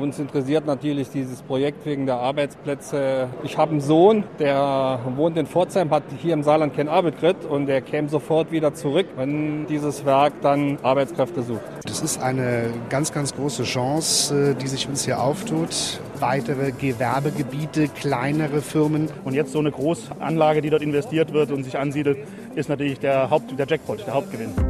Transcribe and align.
Uns 0.00 0.18
interessiert 0.18 0.64
natürlich 0.64 1.10
dieses 1.10 1.42
Projekt 1.42 1.84
wegen 1.84 2.06
der 2.06 2.16
Arbeitsplätze. 2.16 3.28
Ich 3.42 3.58
habe 3.58 3.72
einen 3.72 3.82
Sohn, 3.82 4.24
der 4.38 4.98
wohnt 5.14 5.36
in 5.36 5.46
Pforzheim, 5.46 5.90
hat 5.90 6.04
hier 6.22 6.32
im 6.32 6.42
Saarland 6.42 6.74
kein 6.74 6.88
Arbeit 6.88 7.20
gekriegt 7.20 7.44
und 7.44 7.66
der 7.66 7.82
käme 7.82 8.08
sofort 8.08 8.50
wieder 8.50 8.72
zurück, 8.72 9.06
wenn 9.16 9.66
dieses 9.66 10.06
Werk 10.06 10.32
dann 10.40 10.78
Arbeitskräfte 10.82 11.42
sucht. 11.42 11.60
Das 11.84 12.00
ist 12.00 12.18
eine 12.22 12.70
ganz, 12.88 13.12
ganz 13.12 13.34
große 13.34 13.64
Chance, 13.64 14.56
die 14.58 14.68
sich 14.68 14.88
uns 14.88 15.04
hier 15.04 15.20
auftut. 15.20 16.00
Weitere 16.18 16.72
Gewerbegebiete, 16.72 17.88
kleinere 17.88 18.62
Firmen. 18.62 19.10
Und 19.24 19.34
jetzt 19.34 19.52
so 19.52 19.58
eine 19.58 19.70
Großanlage, 19.70 20.62
die 20.62 20.70
dort 20.70 20.82
investiert 20.82 21.34
wird 21.34 21.50
und 21.50 21.64
sich 21.64 21.78
ansiedelt, 21.78 22.16
ist 22.54 22.70
natürlich 22.70 23.00
der, 23.00 23.28
Haupt, 23.28 23.58
der 23.58 23.66
Jackpot, 23.66 24.06
der 24.06 24.14
Hauptgewinn. 24.14 24.69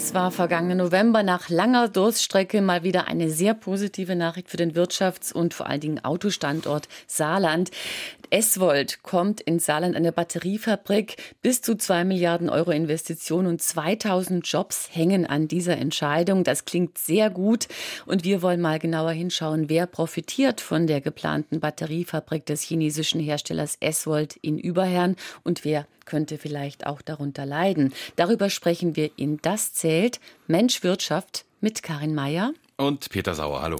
Das 0.00 0.14
war 0.14 0.30
vergangenen 0.30 0.78
November 0.78 1.22
nach 1.22 1.50
langer 1.50 1.86
Durststrecke 1.86 2.62
mal 2.62 2.82
wieder 2.84 3.06
eine 3.06 3.28
sehr 3.28 3.52
positive 3.52 4.16
Nachricht 4.16 4.48
für 4.48 4.56
den 4.56 4.72
Wirtschafts- 4.72 5.30
und 5.30 5.52
vor 5.52 5.66
allen 5.66 5.80
Dingen 5.80 6.02
Autostandort 6.02 6.88
Saarland. 7.06 7.70
Eswold 8.30 9.02
kommt 9.02 9.42
in 9.42 9.58
Saarland 9.58 9.94
eine 9.94 10.10
Batteriefabrik. 10.10 11.16
Bis 11.42 11.60
zu 11.60 11.76
zwei 11.76 12.04
Milliarden 12.04 12.48
Euro 12.48 12.70
Investition 12.70 13.46
und 13.46 13.60
2000 13.60 14.46
Jobs 14.46 14.88
hängen 14.90 15.26
an 15.26 15.48
dieser 15.48 15.76
Entscheidung. 15.76 16.44
Das 16.44 16.64
klingt 16.64 16.96
sehr 16.96 17.28
gut. 17.28 17.68
Und 18.06 18.24
wir 18.24 18.40
wollen 18.40 18.62
mal 18.62 18.78
genauer 18.78 19.12
hinschauen, 19.12 19.68
wer 19.68 19.86
profitiert 19.86 20.62
von 20.62 20.86
der 20.86 21.02
geplanten 21.02 21.60
Batteriefabrik 21.60 22.46
des 22.46 22.62
chinesischen 22.62 23.20
Herstellers 23.20 23.76
Eswold 23.80 24.36
in 24.40 24.58
Überherrn 24.58 25.16
und 25.44 25.66
wer 25.66 25.86
könnte 26.10 26.38
vielleicht 26.38 26.86
auch 26.86 27.00
darunter 27.02 27.46
leiden. 27.46 27.94
Darüber 28.16 28.50
sprechen 28.50 28.96
wir 28.96 29.12
in 29.16 29.38
Das 29.42 29.72
zählt 29.72 30.18
Mensch 30.48 30.82
Wirtschaft 30.82 31.44
mit 31.60 31.84
Karin 31.84 32.14
Mayer 32.16 32.52
und 32.80 33.10
Peter 33.10 33.34
Sauer. 33.34 33.60
Hallo. 33.62 33.76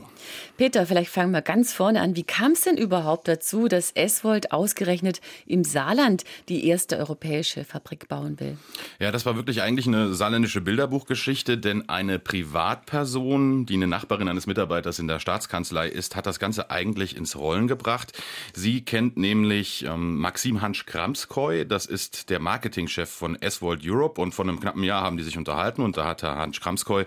Peter, 0.58 0.86
vielleicht 0.86 1.10
fangen 1.10 1.32
wir 1.32 1.40
ganz 1.40 1.72
vorne 1.72 2.02
an. 2.02 2.16
Wie 2.16 2.22
kam 2.22 2.52
es 2.52 2.60
denn 2.60 2.76
überhaupt 2.76 3.28
dazu, 3.28 3.66
dass 3.66 3.92
Eswold 3.92 4.52
ausgerechnet 4.52 5.22
im 5.46 5.64
Saarland 5.64 6.24
die 6.50 6.66
erste 6.66 6.98
europäische 6.98 7.64
Fabrik 7.64 8.08
bauen 8.08 8.38
will? 8.40 8.58
Ja, 8.98 9.10
das 9.10 9.24
war 9.24 9.36
wirklich 9.36 9.62
eigentlich 9.62 9.86
eine 9.86 10.12
saarländische 10.12 10.60
Bilderbuchgeschichte, 10.60 11.56
denn 11.56 11.88
eine 11.88 12.18
Privatperson, 12.18 13.64
die 13.64 13.74
eine 13.74 13.86
Nachbarin 13.86 14.28
eines 14.28 14.46
Mitarbeiters 14.46 14.98
in 14.98 15.08
der 15.08 15.18
Staatskanzlei 15.18 15.88
ist, 15.88 16.14
hat 16.14 16.26
das 16.26 16.38
Ganze 16.38 16.70
eigentlich 16.70 17.16
ins 17.16 17.36
Rollen 17.36 17.66
gebracht. 17.66 18.12
Sie 18.52 18.84
kennt 18.84 19.16
nämlich 19.16 19.86
ähm, 19.86 20.18
Maxim 20.18 20.60
Hansch 20.60 20.84
Kramskoy, 20.84 21.66
das 21.66 21.86
ist 21.86 22.28
der 22.28 22.38
Marketingchef 22.38 23.08
von 23.08 23.40
Eswold 23.40 23.80
Europe 23.82 24.20
und 24.20 24.32
vor 24.32 24.44
einem 24.44 24.60
knappen 24.60 24.84
Jahr 24.84 25.02
haben 25.02 25.16
die 25.16 25.22
sich 25.22 25.38
unterhalten 25.38 25.80
und 25.80 25.96
da 25.96 26.04
hat 26.04 26.22
Herr 26.22 26.36
Hansch 26.36 26.60
Kramskoy 26.60 27.06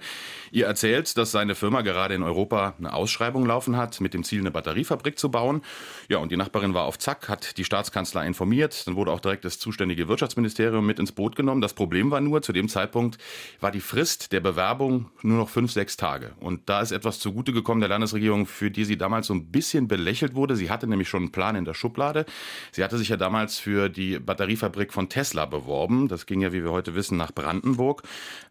ihr 0.52 0.66
erzählt, 0.66 1.16
dass 1.18 1.32
seine 1.32 1.54
Firma 1.54 1.83
gerade 1.84 2.16
in 2.16 2.24
Europa 2.24 2.74
eine 2.78 2.94
Ausschreibung 2.94 3.46
laufen 3.46 3.78
hat, 3.78 4.02
mit 4.02 4.14
dem 4.14 4.24
Ziel, 4.24 4.40
eine 4.40 4.52
Batteriefabrik 4.52 5.20
zu 5.20 5.30
bauen. 5.30 5.62
Ja, 6.10 6.18
und 6.18 6.32
die 6.32 6.38
Nachbarin 6.38 6.74
war 6.74 6.86
auf 6.86 6.98
Zack, 6.98 7.30
hat 7.30 7.58
die 7.58 7.64
Staatskanzlei 7.64 8.26
informiert. 8.26 8.88
Dann 8.88 8.96
wurde 8.96 9.12
auch 9.12 9.20
direkt 9.20 9.46
das 9.46 9.60
zuständige 9.60 10.08
Wirtschaftsministerium 10.08 10.86
mit 10.86 11.00
ins 11.00 11.12
Boot 11.12 11.36
genommen. 11.36 11.62
Das 11.62 11.74
Problem 11.74 12.12
war 12.12 12.22
nur, 12.22 12.42
zu 12.42 12.54
dem 12.54 12.70
Zeitpunkt 12.70 13.18
war 13.60 13.72
die 13.72 13.80
Frist 13.80 14.32
der 14.32 14.40
Bewerbung 14.40 15.10
nur 15.22 15.38
noch 15.38 15.50
fünf, 15.50 15.72
sechs 15.72 15.98
Tage. 15.98 16.34
Und 16.40 16.70
da 16.70 16.82
ist 16.82 16.92
etwas 16.92 17.20
zugute 17.20 17.54
gekommen 17.54 17.82
der 17.82 17.90
Landesregierung, 17.90 18.46
für 18.46 18.72
die 18.72 18.86
sie 18.86 18.98
damals 18.98 19.28
so 19.28 19.34
ein 19.34 19.52
bisschen 19.52 19.88
belächelt 19.88 20.36
wurde. 20.36 20.56
Sie 20.56 20.70
hatte 20.70 20.88
nämlich 20.88 21.10
schon 21.10 21.24
einen 21.24 21.32
Plan 21.32 21.56
in 21.56 21.66
der 21.66 21.74
Schublade. 21.74 22.26
Sie 22.72 22.84
hatte 22.84 22.98
sich 22.98 23.10
ja 23.10 23.18
damals 23.18 23.60
für 23.60 23.90
die 23.90 24.20
Batteriefabrik 24.20 24.94
von 24.94 25.10
Tesla 25.10 25.46
beworben. 25.46 26.08
Das 26.08 26.26
ging 26.26 26.42
ja, 26.42 26.54
wie 26.54 26.64
wir 26.64 26.72
heute 26.72 26.96
wissen, 26.96 27.18
nach 27.18 27.32
Brandenburg. 27.32 28.04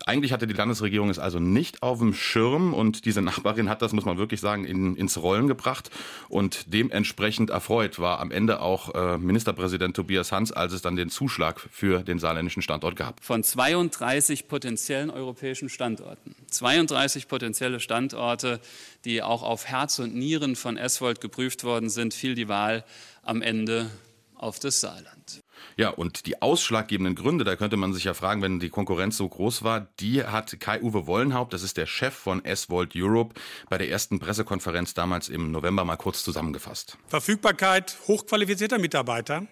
Eigentlich 0.07 0.33
hatte 0.33 0.47
die 0.47 0.55
Landesregierung 0.55 1.11
es 1.11 1.19
also 1.19 1.39
nicht 1.39 1.83
auf 1.83 1.99
dem 1.99 2.15
Schirm 2.15 2.75
und 2.75 3.05
diese 3.05 3.22
Nachbarin 3.25 3.69
hat 3.69 3.83
das, 3.83 3.93
muss 3.93 4.05
man 4.05 4.19
wirklich 4.19 4.41
sagen, 4.41 4.65
in, 4.65 4.97
ins 4.97 5.19
Rollen 5.19 5.49
gebracht 5.49 5.91
und 6.29 6.73
dementsprechend 6.73 7.51
erfreut 7.51 7.99
war 7.99 8.21
am 8.21 8.31
Ende 8.31 8.61
auch 8.61 8.95
äh, 8.95 9.19
Ministerpräsident 9.19 9.97
Tobias 9.97 10.33
Hans, 10.33 10.53
als 10.53 10.73
es 10.73 10.83
dann 10.83 10.97
den 10.97 11.11
Zuschlag 11.11 11.61
für 11.71 12.03
den 12.03 12.19
saarländischen 12.19 12.63
Standort 12.63 12.97
gab. 12.97 13.23
Von 13.23 13.43
32 13.43 14.49
potenziellen 14.49 15.11
europäischen 15.11 15.69
Standorten, 15.69 16.35
32 16.51 17.29
potenzielle 17.29 17.81
Standorte, 17.81 18.61
die 19.05 19.23
auch 19.23 19.43
auf 19.43 19.67
Herz 19.67 19.99
und 19.99 20.15
Nieren 20.15 20.57
von 20.57 20.77
Eswold 20.77 21.21
geprüft 21.21 21.65
worden 21.65 21.91
sind, 21.91 22.15
fiel 22.15 22.35
die 22.35 22.49
Wahl 22.49 22.85
am 23.23 23.43
Ende 23.43 23.91
auf 24.35 24.59
das 24.59 24.81
Saarland. 24.81 25.43
Ja, 25.77 25.91
und 25.91 26.27
die 26.27 26.43
ausschlaggebenden 26.43 27.15
Gründe, 27.15 27.45
da 27.45 27.57
könnte 27.57 27.77
man 27.77 27.93
sich 27.93 28.05
ja 28.05 28.15
fragen, 28.15 28.43
wenn 28.43 28.61
die 28.61 28.69
Konkurrenz 28.69 29.17
so 29.17 29.29
groß 29.29 29.63
war, 29.63 29.89
die 30.01 30.25
hat 30.25 30.59
Kai-Uwe 30.61 31.07
Wollenhaupt, 31.07 31.53
das 31.53 31.63
ist 31.63 31.77
der 31.77 31.87
Chef 31.87 32.15
von 32.15 32.45
S-Volt 32.45 32.93
Europe, 32.95 33.35
bei 33.69 33.79
der 33.79 33.89
ersten 33.89 34.19
Pressekonferenz 34.19 34.95
damals 34.95 35.29
im 35.29 35.51
November 35.51 35.85
mal 35.85 35.97
kurz 35.97 36.25
zusammengefasst. 36.25 36.99
Verfügbarkeit 37.07 37.97
hochqualifizierter 38.07 38.79
Mitarbeiter, 38.79 39.47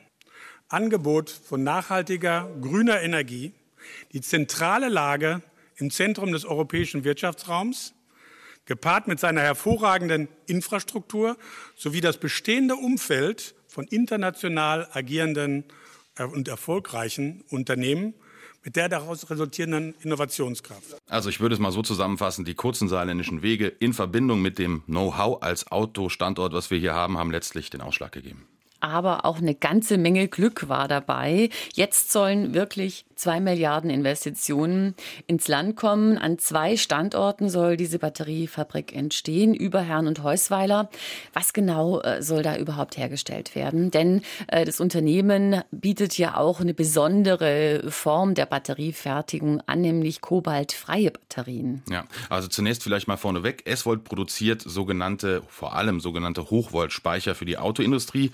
Angebot 0.68 1.30
von 1.30 1.62
nachhaltiger 1.62 2.48
grüner 2.60 3.00
Energie, 3.00 3.52
die 4.12 4.20
zentrale 4.20 4.88
Lage 4.88 5.42
im 5.76 5.90
Zentrum 5.90 6.32
des 6.32 6.44
europäischen 6.44 7.04
Wirtschaftsraums, 7.04 7.94
gepaart 8.66 9.08
mit 9.08 9.18
seiner 9.18 9.40
hervorragenden 9.40 10.28
Infrastruktur 10.46 11.36
sowie 11.74 12.00
das 12.00 12.18
bestehende 12.18 12.76
Umfeld 12.76 13.54
von 13.66 13.84
international 13.86 14.88
agierenden 14.92 15.64
und 16.18 16.48
erfolgreichen 16.48 17.44
Unternehmen 17.50 18.14
mit 18.62 18.76
der 18.76 18.88
daraus 18.88 19.30
resultierenden 19.30 19.94
Innovationskraft. 20.02 20.96
Also 21.08 21.30
ich 21.30 21.40
würde 21.40 21.54
es 21.54 21.60
mal 21.60 21.72
so 21.72 21.82
zusammenfassen, 21.82 22.44
die 22.44 22.54
kurzen 22.54 22.88
saarländischen 22.88 23.42
Wege 23.42 23.68
in 23.68 23.94
Verbindung 23.94 24.42
mit 24.42 24.58
dem 24.58 24.82
Know-how 24.84 25.42
als 25.42 25.70
Autostandort, 25.70 26.52
was 26.52 26.70
wir 26.70 26.78
hier 26.78 26.94
haben, 26.94 27.16
haben 27.16 27.30
letztlich 27.30 27.70
den 27.70 27.80
Ausschlag 27.80 28.12
gegeben 28.12 28.46
aber 28.80 29.24
auch 29.24 29.38
eine 29.38 29.54
ganze 29.54 29.98
Menge 29.98 30.28
Glück 30.28 30.68
war 30.68 30.88
dabei. 30.88 31.50
Jetzt 31.74 32.12
sollen 32.12 32.54
wirklich 32.54 33.04
zwei 33.20 33.38
Milliarden 33.38 33.90
Investitionen 33.90 34.94
ins 35.26 35.46
Land 35.46 35.76
kommen. 35.76 36.16
An 36.16 36.38
zwei 36.38 36.76
Standorten 36.76 37.50
soll 37.50 37.76
diese 37.76 37.98
Batteriefabrik 37.98 38.94
entstehen, 38.96 39.54
Überherrn 39.54 40.06
und 40.06 40.22
Heusweiler. 40.22 40.88
Was 41.34 41.52
genau 41.52 42.00
äh, 42.00 42.22
soll 42.22 42.42
da 42.42 42.56
überhaupt 42.56 42.96
hergestellt 42.96 43.54
werden? 43.54 43.90
Denn 43.90 44.22
äh, 44.46 44.64
das 44.64 44.80
Unternehmen 44.80 45.62
bietet 45.70 46.16
ja 46.16 46.36
auch 46.36 46.60
eine 46.60 46.72
besondere 46.72 47.84
Form 47.90 48.34
der 48.34 48.46
Batteriefertigung 48.46 49.60
an, 49.66 49.82
nämlich 49.82 50.22
kobaltfreie 50.22 51.10
Batterien. 51.10 51.82
Ja, 51.90 52.04
also 52.30 52.48
zunächst 52.48 52.82
vielleicht 52.82 53.06
mal 53.06 53.18
vorneweg. 53.18 53.66
Eswold 53.66 54.04
produziert 54.04 54.62
sogenannte, 54.62 55.42
vor 55.48 55.74
allem 55.74 56.00
sogenannte 56.00 56.48
Hochvoltspeicher 56.50 57.34
für 57.34 57.44
die 57.44 57.58
Autoindustrie. 57.58 58.32